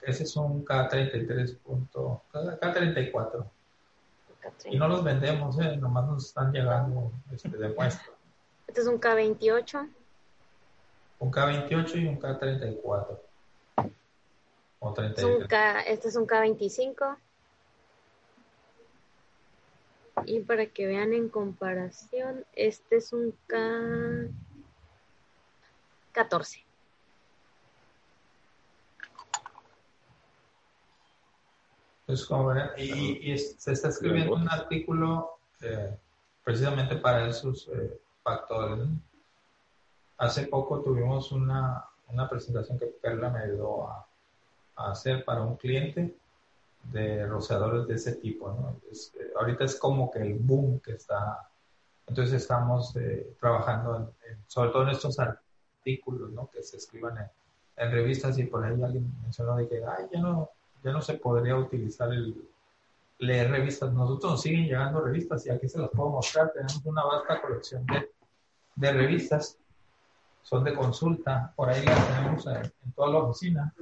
[0.00, 1.58] Ese es un K33.
[2.32, 3.46] K34.
[4.70, 5.76] Y no los vendemos, ¿eh?
[5.76, 8.10] Nomás nos están llegando este, de muestra.
[8.66, 9.86] Este es un K28.
[11.18, 13.18] Un K28 y un K34.
[14.78, 15.18] O 33.
[15.18, 17.18] Es un K, este es un K25.
[20.26, 23.58] Y para que vean en comparación, este es un K
[26.12, 26.64] 14.
[32.00, 35.96] Entonces, como verán, y, y se está escribiendo un artículo eh,
[36.44, 38.86] precisamente para esos eh, factores.
[40.18, 44.06] Hace poco tuvimos una, una presentación que Perla me ayudó a,
[44.76, 46.14] a, hacer para un cliente
[46.92, 48.48] de rociadores de ese tipo.
[48.50, 48.80] ¿no?
[48.90, 51.48] Eh, ahorita es como que el boom que está.
[52.06, 56.50] Entonces estamos eh, trabajando en, sobre todo en estos artículos ¿no?
[56.50, 57.26] que se escriban en,
[57.76, 60.50] en, revistas y por ahí alguien mencionó de que Ay, ya, no,
[60.82, 62.36] ya no se podría utilizar el
[63.18, 63.92] leer revistas.
[63.92, 66.52] Nosotros nos siguen llegando revistas y aquí se las puedo mostrar.
[66.52, 68.10] Tenemos una vasta colección de,
[68.76, 69.56] de revistas.
[70.42, 71.52] Son de consulta.
[71.56, 73.74] Por ahí las tenemos en, en, toda la oficina.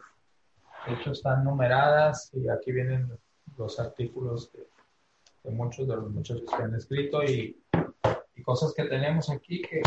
[0.86, 3.08] De hecho, están numeradas y aquí vienen
[3.56, 4.50] los artículos
[5.44, 7.58] de, muchos de los muchachos que han escrito y,
[8.44, 9.80] cosas que tenemos aquí que,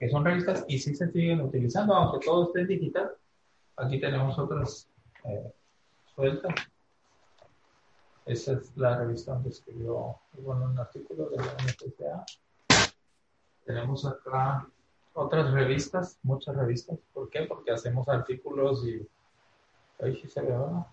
[0.00, 3.12] que, son revistas y sí se siguen utilizando, aunque todo esté digital.
[3.76, 4.90] Aquí tenemos otras
[5.24, 5.52] eh,
[6.12, 6.52] sueltas.
[8.26, 12.24] Esa es la revista donde escribió bueno, un artículo de la NPCA.
[13.64, 14.68] Tenemos acá
[15.12, 16.98] otras revistas, muchas revistas.
[17.12, 17.42] ¿Por qué?
[17.42, 19.06] Porque hacemos artículos y...
[20.00, 20.86] Ahí sí se ve, ¿verdad?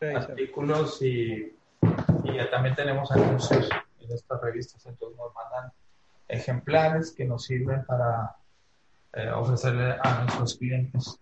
[0.00, 1.56] Sí, artículos y,
[2.24, 3.68] y ya también tenemos anuncios
[4.00, 4.84] en estas revistas.
[4.86, 5.72] Entonces nos mandan
[6.28, 8.36] ejemplares que nos sirven para
[9.12, 11.18] eh, ofrecerle a nuestros clientes.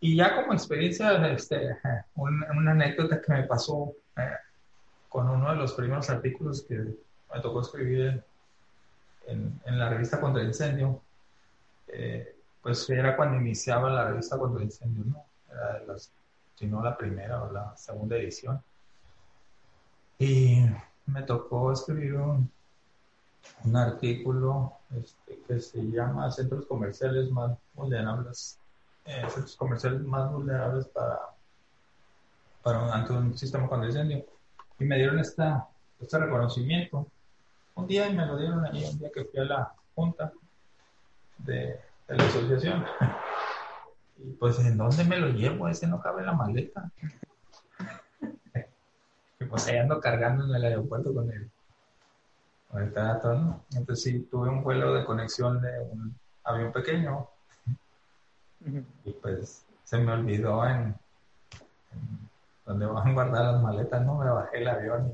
[0.00, 1.76] Y ya como experiencia, este,
[2.14, 4.30] un, una anécdota que me pasó eh,
[5.08, 8.22] con uno de los primeros artículos que me tocó escribir
[9.26, 11.02] en, en la revista Contra el Incendio,
[11.88, 15.24] eh, pues era cuando iniciaba la revista Contra el Incendio, ¿no?
[15.52, 16.12] Era de las,
[16.60, 18.62] si no la primera o la segunda edición.
[20.18, 20.66] Y
[21.06, 22.50] me tocó escribir un,
[23.64, 28.58] un artículo este, que se llama Centros Comerciales más vulnerables,
[29.06, 31.18] eh, centros comerciales más vulnerables para,
[32.62, 34.26] para un, ante un sistema contra incendio
[34.78, 35.66] y me dieron esta,
[35.98, 37.06] este reconocimiento.
[37.74, 40.30] Un día y me lo dieron ahí, un día que fui a la junta
[41.38, 42.84] de, de la asociación.
[44.22, 45.68] Y pues, ¿en dónde me lo llevo?
[45.68, 46.90] Ese no cabe en la maleta.
[49.40, 51.50] y pues ahí ando cargando en el aeropuerto con el,
[52.70, 53.64] con el trato, ¿no?
[53.72, 56.14] Entonces sí, tuve un vuelo de conexión de un
[56.44, 57.28] avión pequeño.
[59.04, 60.94] Y pues se me olvidó en,
[61.92, 62.28] en
[62.66, 64.18] donde van a guardar las maletas, ¿no?
[64.18, 65.12] Me bajé el avión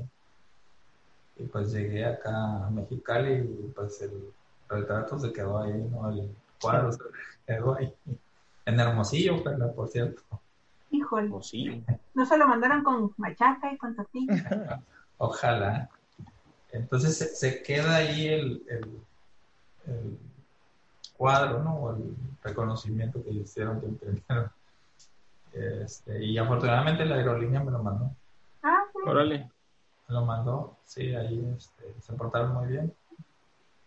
[1.37, 4.33] y, y, pues llegué acá a Mexicali y pues el
[4.67, 6.11] retrato se quedó ahí, ¿no?
[6.11, 6.99] El cuadro se
[7.45, 7.93] quedó ahí.
[8.67, 10.21] En Hermosillo, pero por cierto.
[10.91, 11.27] Híjole.
[11.27, 11.81] Hermosillo.
[12.13, 14.81] No se lo mandaron con machaca y con tortilla.
[15.17, 15.89] Ojalá.
[16.73, 19.01] Entonces se, se queda ahí el, el,
[19.87, 20.17] el,
[21.15, 21.75] cuadro, ¿no?
[21.75, 22.13] O el
[22.43, 24.51] reconocimiento que le hicieron del primero
[25.53, 28.11] este, y afortunadamente la aerolínea me lo mandó.
[28.63, 28.99] Ah, sí.
[29.05, 29.49] Órale.
[30.09, 32.93] Me lo mandó, sí, ahí este, se portaron muy bien.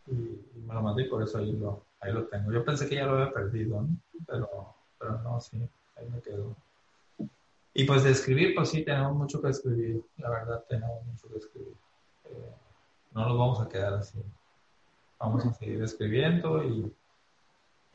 [0.07, 2.53] Y, y, me lo mandó y por eso ahí lo, ahí lo tengo.
[2.53, 3.89] Yo pensé que ya lo había perdido, ¿no?
[4.27, 5.63] Pero, pero no, sí,
[5.97, 6.57] ahí me quedó.
[7.73, 10.03] Y pues de escribir, pues sí, tenemos mucho que escribir.
[10.17, 11.77] La verdad, tenemos mucho que escribir.
[12.25, 12.55] Eh,
[13.13, 14.19] no nos vamos a quedar así.
[15.19, 16.93] Vamos a seguir escribiendo y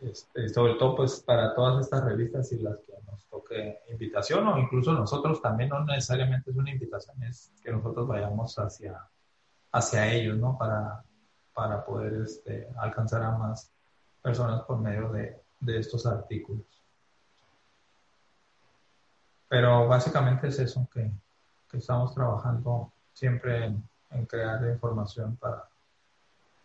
[0.02, 4.60] este, sobre todo pues para todas estas revistas y las que nos toque invitación o
[4.60, 9.08] incluso nosotros también no necesariamente es una invitación, es que nosotros vayamos hacia,
[9.72, 10.58] hacia ellos, ¿no?
[10.58, 11.04] Para,
[11.54, 13.72] para poder este, alcanzar a más
[14.26, 16.66] personas por medio de, de estos artículos.
[19.48, 21.12] Pero básicamente es eso que,
[21.70, 25.70] que estamos trabajando siempre en, en, crear información para,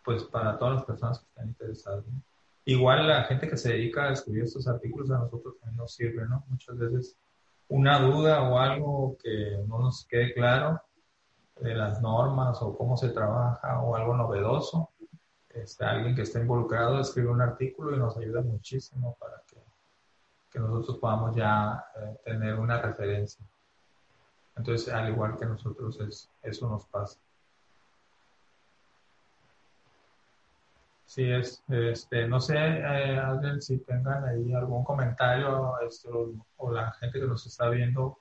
[0.03, 2.03] pues, para todas las personas que estén interesadas.
[2.07, 2.19] ¿no?
[2.65, 6.27] Igual la gente que se dedica a escribir estos artículos a nosotros también nos sirve,
[6.27, 6.43] ¿no?
[6.47, 7.15] Muchas veces
[7.67, 10.81] una duda o algo que no nos quede claro
[11.59, 14.90] de las normas o cómo se trabaja o algo novedoso,
[15.55, 19.57] este, alguien que esté involucrado escribe un artículo y nos ayuda muchísimo para que,
[20.49, 23.45] que nosotros podamos ya eh, tener una referencia.
[24.55, 27.19] Entonces, al igual que nosotros, es, eso nos pasa.
[31.05, 33.21] Sí, es, este, no sé, eh,
[33.59, 38.17] si tengan ahí algún comentario este, o, o, la gente que nos está viendo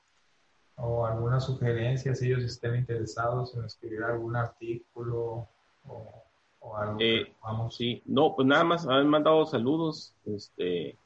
[0.76, 5.49] o alguna sugerencia, si ellos estén interesados en escribir algún artículo
[5.87, 6.24] o,
[6.61, 6.98] o algo.
[7.00, 7.76] Eh, vamos.
[7.76, 10.96] Sí, no, pues nada más han mandado saludos, este,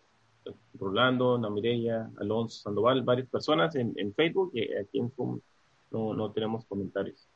[0.74, 5.40] Rolando, Namireya, Alonso Sandoval, varias personas en, en Facebook y aquí en Zoom
[5.90, 7.28] no, no tenemos comentarios.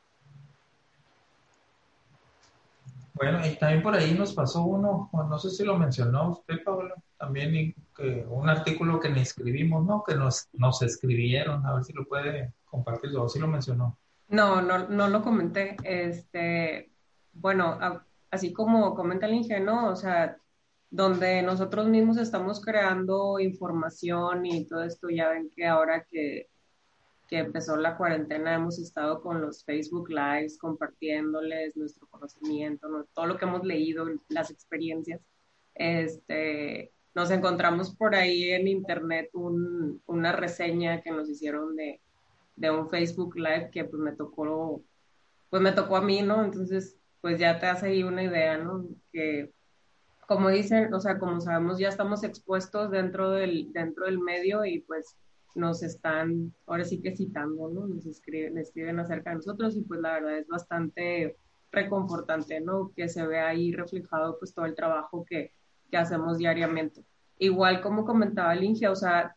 [3.13, 6.95] Bueno, y también por ahí nos pasó uno, no sé si lo mencionó usted, Pablo,
[7.17, 10.05] también que un artículo que ni escribimos, ¿no?
[10.07, 13.97] Que nos, nos escribieron, a ver si lo puede compartir, o si lo mencionó.
[14.29, 15.75] No, no, no lo comenté.
[15.83, 16.91] Este,
[17.33, 17.77] bueno,
[18.31, 20.37] así como comenta el ingenuo, o sea,
[20.89, 26.47] donde nosotros mismos estamos creando información y todo esto, ya ven que ahora que,
[27.27, 33.37] que empezó la cuarentena hemos estado con los Facebook Lives compartiéndoles nuestro conocimiento, todo lo
[33.37, 35.21] que hemos leído, las experiencias.
[35.75, 42.01] Este, nos encontramos por ahí en internet un, una reseña que nos hicieron de,
[42.55, 44.81] de un Facebook Live que pues me tocó,
[45.49, 46.43] pues me tocó a mí, ¿no?
[46.43, 48.85] Entonces, pues ya te hace ahí una idea, ¿no?
[49.11, 49.51] Que
[50.27, 54.81] como dicen, o sea, como sabemos, ya estamos expuestos dentro del, dentro del medio y
[54.81, 55.17] pues
[55.55, 57.87] nos están ahora sí que citando, ¿no?
[57.87, 61.35] Nos escriben, escriben acerca de nosotros y pues la verdad es bastante
[61.71, 62.91] reconfortante, ¿no?
[62.95, 65.51] Que se vea ahí reflejado pues todo el trabajo que,
[65.89, 67.03] que hacemos diariamente.
[67.39, 69.35] Igual como comentaba el Inge, o sea,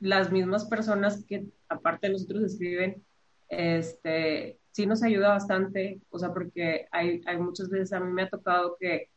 [0.00, 3.04] las mismas personas que aparte de nosotros escriben,
[3.48, 8.24] este, sí nos ayuda bastante, o sea, porque hay, hay muchas veces a mí me
[8.24, 9.08] ha tocado que,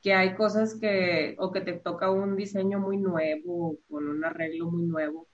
[0.00, 4.70] que hay cosas que, o que te toca un diseño muy nuevo, con un arreglo
[4.70, 5.26] muy nuevo,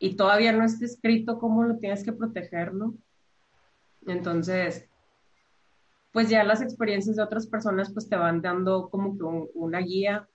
[0.00, 2.96] y todavía no está escrito cómo lo tienes que proteger, ¿no?
[4.04, 4.88] Entonces,
[6.10, 9.22] pues ya las experiencias de otras personas pues te van dando como que
[9.54, 10.28] una guía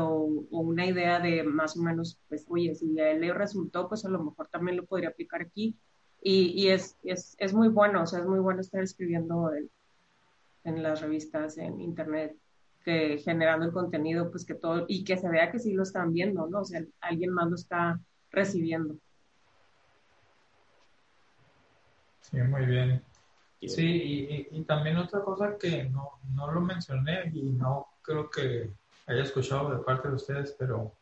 [0.00, 4.04] o, una idea de más o menos, pues, oye, si a él le resultó, pues
[4.04, 5.78] a lo mejor también lo podría aplicar aquí.
[6.22, 9.70] Y, y es, es, es, muy bueno, o sea, es muy bueno estar escribiendo en,
[10.64, 12.36] en, las revistas, en internet,
[12.84, 16.12] que generando el contenido, pues que todo, y que se vea que sí lo están
[16.12, 16.60] viendo, ¿no?
[16.60, 17.98] O sea, alguien más lo está
[18.30, 18.96] recibiendo.
[22.20, 23.02] Sí, muy bien.
[23.66, 28.70] Sí, y, y, también otra cosa que no, no lo mencioné y no creo que
[29.06, 30.94] haya escuchado de parte de ustedes, pero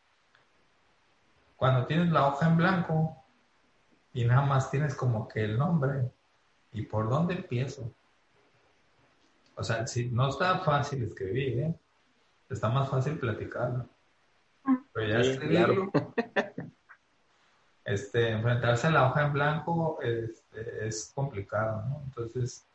[1.56, 3.24] cuando tienes la hoja en blanco
[4.18, 6.10] y nada más tienes como que el nombre,
[6.72, 7.88] ¿y por dónde empiezo?
[9.54, 11.74] O sea, si no está fácil escribir, ¿eh?
[12.50, 13.88] está más fácil platicarlo.
[14.92, 15.92] Pero ya escribirlo,
[17.84, 22.02] este, enfrentarse a la hoja en blanco este, es complicado, ¿no?
[22.06, 22.66] Entonces,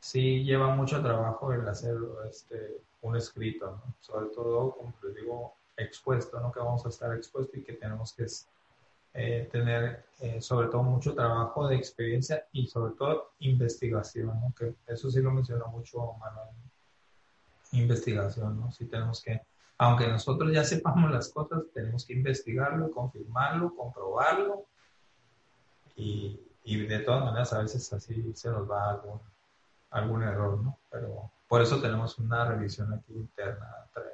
[0.00, 1.94] sí lleva mucho trabajo el hacer
[2.28, 6.50] este, un escrito, sobre todo, como les digo, expuesto, ¿no?
[6.50, 8.26] que vamos a estar expuestos y que tenemos que
[9.20, 14.54] eh, tener eh, sobre todo mucho trabajo de experiencia y sobre todo investigación, ¿no?
[14.56, 16.54] que eso sí lo mencionó mucho Manuel,
[17.72, 18.70] investigación, ¿no?
[18.70, 19.40] sí tenemos que,
[19.78, 24.66] aunque nosotros ya sepamos las cosas, tenemos que investigarlo, confirmarlo, comprobarlo
[25.96, 29.20] y, y de todas maneras a veces así se nos va algún,
[29.90, 30.78] algún error, ¿no?
[30.92, 34.12] Pero por eso tenemos una revisión aquí interna entre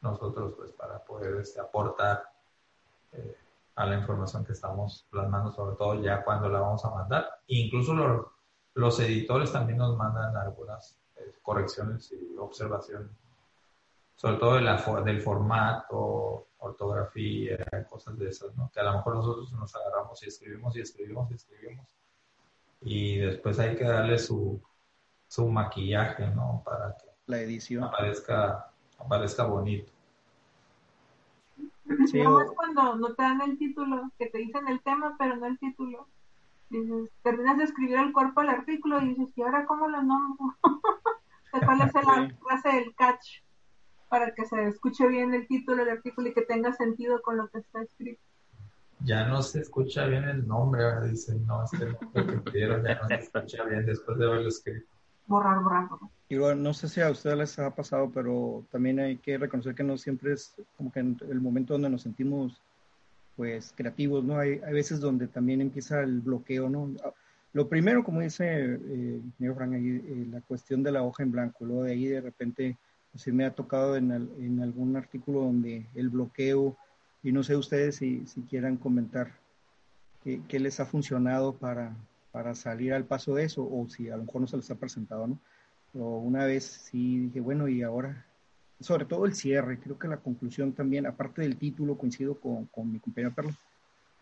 [0.00, 2.24] nosotros, pues para poder este, aportar
[3.12, 3.36] eh,
[3.80, 7.26] a la información que estamos plasmando, sobre todo ya cuando la vamos a mandar.
[7.46, 8.30] incluso
[8.74, 13.10] los editores también nos mandan algunas eh, correcciones y observaciones,
[14.16, 17.56] sobre todo de la, del formato, ortografía,
[17.88, 18.70] cosas de esas, ¿no?
[18.70, 21.86] Que a lo mejor nosotros nos agarramos y escribimos y escribimos y escribimos.
[22.82, 24.60] Y después hay que darle su,
[25.26, 26.62] su maquillaje, ¿no?
[26.66, 29.90] Para que la edición aparezca, aparezca bonito.
[32.06, 32.54] Sí, o...
[32.54, 36.08] cuando no te dan el título, que te dicen el tema, pero no el título.
[36.68, 40.56] Dices, terminas de escribir el cuerpo del artículo y dices, ¿y ahora cómo lo nombro?
[41.50, 43.42] ¿Cuál es la clase del catch?
[44.08, 47.48] Para que se escuche bien el título del artículo y que tenga sentido con lo
[47.48, 48.22] que está escrito.
[49.00, 53.14] Ya no se escucha bien el nombre, dicen, no, este nombre que ya no se
[53.14, 55.88] escucha bien después de haberlo escrito borrar, borrar,
[56.56, 59.98] no sé si a ustedes les ha pasado, pero también hay que reconocer que no
[59.98, 62.62] siempre es como que en el momento donde nos sentimos
[63.36, 64.38] pues creativos, ¿no?
[64.38, 66.92] Hay, hay veces donde también empieza el bloqueo, ¿no?
[67.52, 71.32] Lo primero, como dice eh, señor Frank, ahí, eh, la cuestión de la hoja en
[71.32, 72.76] blanco, luego de ahí de repente,
[73.10, 76.76] pues, me ha tocado en, en, algún artículo donde el bloqueo,
[77.22, 79.32] y no sé ustedes si, si quieran comentar
[80.22, 81.96] qué les ha funcionado para,
[82.32, 84.76] para salir al paso de eso, o si a lo mejor no se les ha
[84.76, 85.38] presentado, ¿no?
[85.92, 88.24] Pero una vez sí dije, bueno, y ahora,
[88.80, 92.92] sobre todo el cierre, creo que la conclusión también, aparte del título, coincido con, con
[92.92, 93.56] mi compañero Carlos,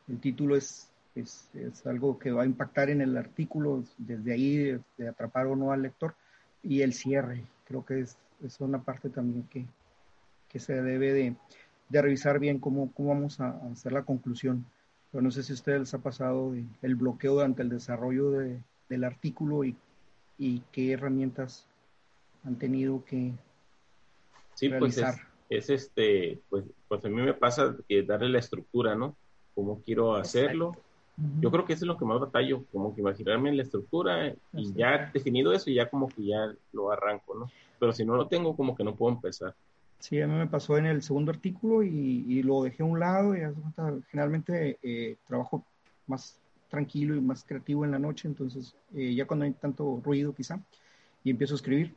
[0.09, 4.81] el título es, es, es, algo que va a impactar en el artículo, desde ahí,
[4.97, 6.15] de, atrapar o no al lector,
[6.63, 9.67] y el cierre, creo que es, es una parte también que,
[10.49, 11.37] que se debe de,
[11.91, 14.65] de revisar bien cómo, cómo vamos a hacer la conclusión
[15.11, 18.61] pero no sé si a ustedes les ha pasado el bloqueo durante el desarrollo de,
[18.89, 19.77] del artículo y,
[20.39, 21.67] y, qué herramientas
[22.45, 23.33] han tenido que
[24.55, 25.15] sí, realizar.
[25.49, 29.17] Pues es, este, pues, pues a mí me pasa que darle la estructura, ¿no?
[29.55, 30.77] Cómo quiero hacerlo.
[31.41, 34.73] Yo creo que eso es lo que más batallo, como que imaginarme la estructura y
[34.73, 37.51] ya definido eso, ya como que ya lo arranco, ¿no?
[37.81, 39.53] Pero si no lo tengo, como que no puedo empezar.
[39.99, 43.37] Sí, a mí me pasó en el segundo artículo y, lo dejé a un lado
[43.37, 43.41] y
[44.11, 45.65] generalmente eh, trabajo
[46.07, 46.39] más
[46.69, 50.61] tranquilo y más creativo en la noche, entonces eh, ya cuando hay tanto ruido quizá,
[51.25, 51.95] y empiezo a escribir.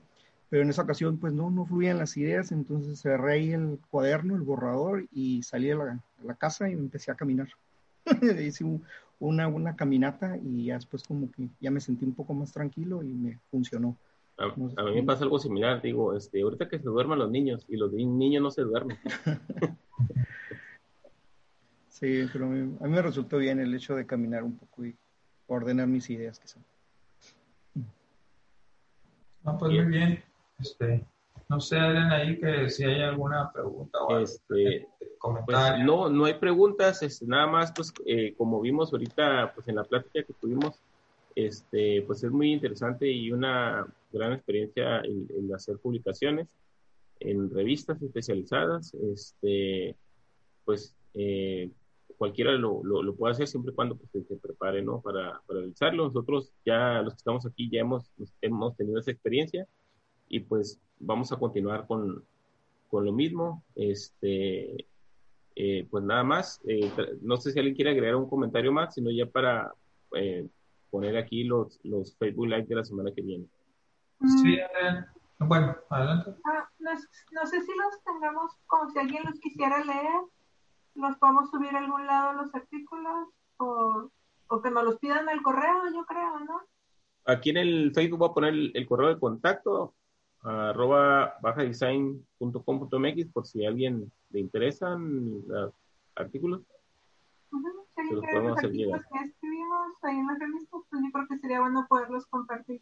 [0.49, 4.36] Pero en esa ocasión pues no, no fluían las ideas, entonces cerré ahí el cuaderno,
[4.36, 5.76] el borrador y salí a
[6.24, 7.47] la, casa y empecé a caminar.
[8.41, 8.66] Hice
[9.20, 13.04] una, una caminata y ya después como que ya me sentí un poco más tranquilo
[13.04, 13.95] y me funcionó.
[14.41, 17.77] A, mí me pasa algo similar, digo, este, ahorita que se duerman los niños y
[17.77, 18.97] los niños no se duermen.
[21.87, 24.95] sí, pero a mí, me resultó bien el hecho de caminar un poco y
[25.47, 26.63] ordenar mis ideas que son.
[29.43, 30.23] No, pues muy bien.
[30.59, 31.05] Este,
[31.49, 34.87] no sé, Adrián, ahí que si hay alguna pregunta o este,
[35.45, 39.75] pues, no, no hay preguntas, este, nada más, pues eh, como vimos ahorita, pues en
[39.75, 40.79] la plática que tuvimos,
[41.36, 46.55] este, pues es muy interesante y una gran experiencia en, hacer publicaciones
[47.19, 49.95] en revistas especializadas, este,
[50.65, 51.69] pues eh,
[52.17, 55.01] cualquiera lo, lo, puede hacer siempre y cuando pues, se prepare, ¿no?
[55.01, 56.05] Para, para realizarlo.
[56.05, 58.11] Nosotros ya, los que estamos aquí, ya hemos,
[58.41, 59.67] hemos tenido esa experiencia
[60.27, 62.23] y pues vamos a continuar con,
[62.89, 63.63] con lo mismo.
[63.75, 64.88] Este,
[65.55, 69.11] eh, pues nada más, eh, no sé si alguien quiere agregar un comentario más, sino
[69.11, 69.73] ya para
[70.91, 73.47] poner aquí los, los Facebook Live de la semana que viene.
[74.41, 75.05] Sí, eh,
[75.39, 76.35] bueno, adelante.
[76.45, 80.21] Ah, no, no, sé si los tengamos, como si alguien los quisiera leer,
[80.95, 84.11] los podemos subir a algún lado los artículos o,
[84.47, 86.61] o que nos los pidan al correo, yo creo, ¿no?
[87.25, 89.93] Aquí en el Facebook voy a poner el, correo de contacto
[90.41, 95.73] arroba bajadesign.com.mx por si a alguien le interesan los
[96.15, 96.61] artículos.
[97.95, 99.01] Se los podemos hacer llegar.
[99.11, 102.81] que escribimos ahí en las revistas, pues yo creo que sería bueno poderlos compartir.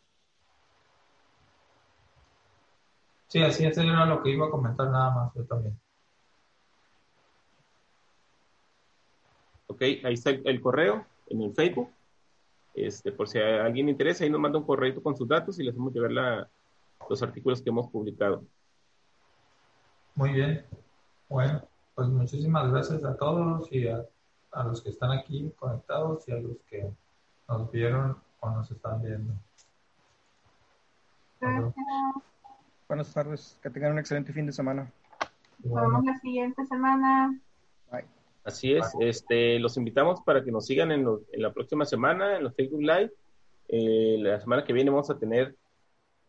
[3.27, 5.79] Sí, así es, era lo que iba a comentar nada más, yo también.
[9.67, 11.91] Ok, ahí está el, correo en el Facebook.
[12.73, 15.59] Este, por si a alguien le interesa, ahí nos manda un correo con sus datos
[15.59, 16.49] y le hacemos llegar la,
[17.07, 18.43] los artículos que hemos publicado.
[20.15, 20.65] Muy bien.
[21.29, 21.61] Bueno,
[21.93, 24.03] pues muchísimas gracias a todos y a,
[24.51, 26.89] a los que están aquí conectados y a los que
[27.47, 29.33] nos vieron o nos están viendo.
[31.39, 31.73] Gracias.
[32.87, 34.91] Buenas tardes, que tengan un excelente fin de semana.
[35.63, 37.39] Nos vemos la siguiente semana.
[37.91, 38.05] Bye.
[38.43, 42.55] Así es, este, los invitamos para que nos sigan en, la próxima semana en los
[42.55, 43.11] Facebook Live.
[43.67, 45.55] Eh, la semana que viene vamos a tener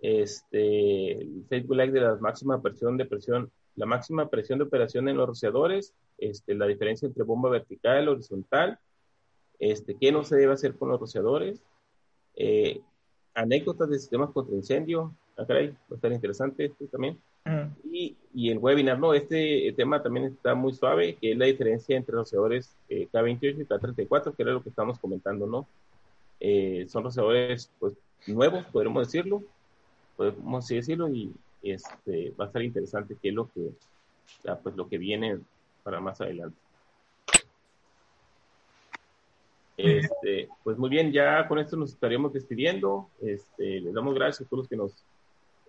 [0.01, 5.09] este, el Facebook Live de la máxima presión de presión, la máxima presión de operación
[5.09, 8.79] en los rociadores, este, la diferencia entre bomba vertical, horizontal,
[9.59, 11.63] este, qué no se debe hacer con los rociadores,
[12.37, 12.81] eh,
[13.35, 17.19] anécdotas de sistemas contra incendio, Ah, va a estar interesante este también.
[17.91, 21.97] y, y, el webinar, no, este tema también está muy suave, que es la diferencia
[21.97, 25.67] entre rociadores eh, K28 y K34, que era lo que estábamos comentando, ¿no?
[26.41, 27.95] Eh, son rociadores, pues,
[28.27, 29.43] nuevos, podríamos decirlo,
[30.17, 33.71] podemos así decirlo, y, este, va a estar interesante qué es lo que,
[34.63, 35.39] pues, lo que viene
[35.91, 36.57] para más adelante.
[39.77, 43.11] Este, pues muy bien, ya con esto nos estaríamos despidiendo.
[43.21, 45.05] Este, les damos gracias a todos los que nos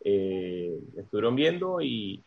[0.03, 2.23] eh, estuvieron viendo y,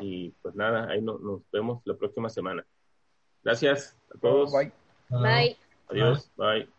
[0.00, 2.64] y, pues nada, ahí nos vemos la próxima semana.
[3.42, 4.52] Gracias a todos.
[4.52, 4.72] Bye.
[5.10, 5.56] Bye.
[5.90, 6.30] Adiós.
[6.36, 6.73] Bye.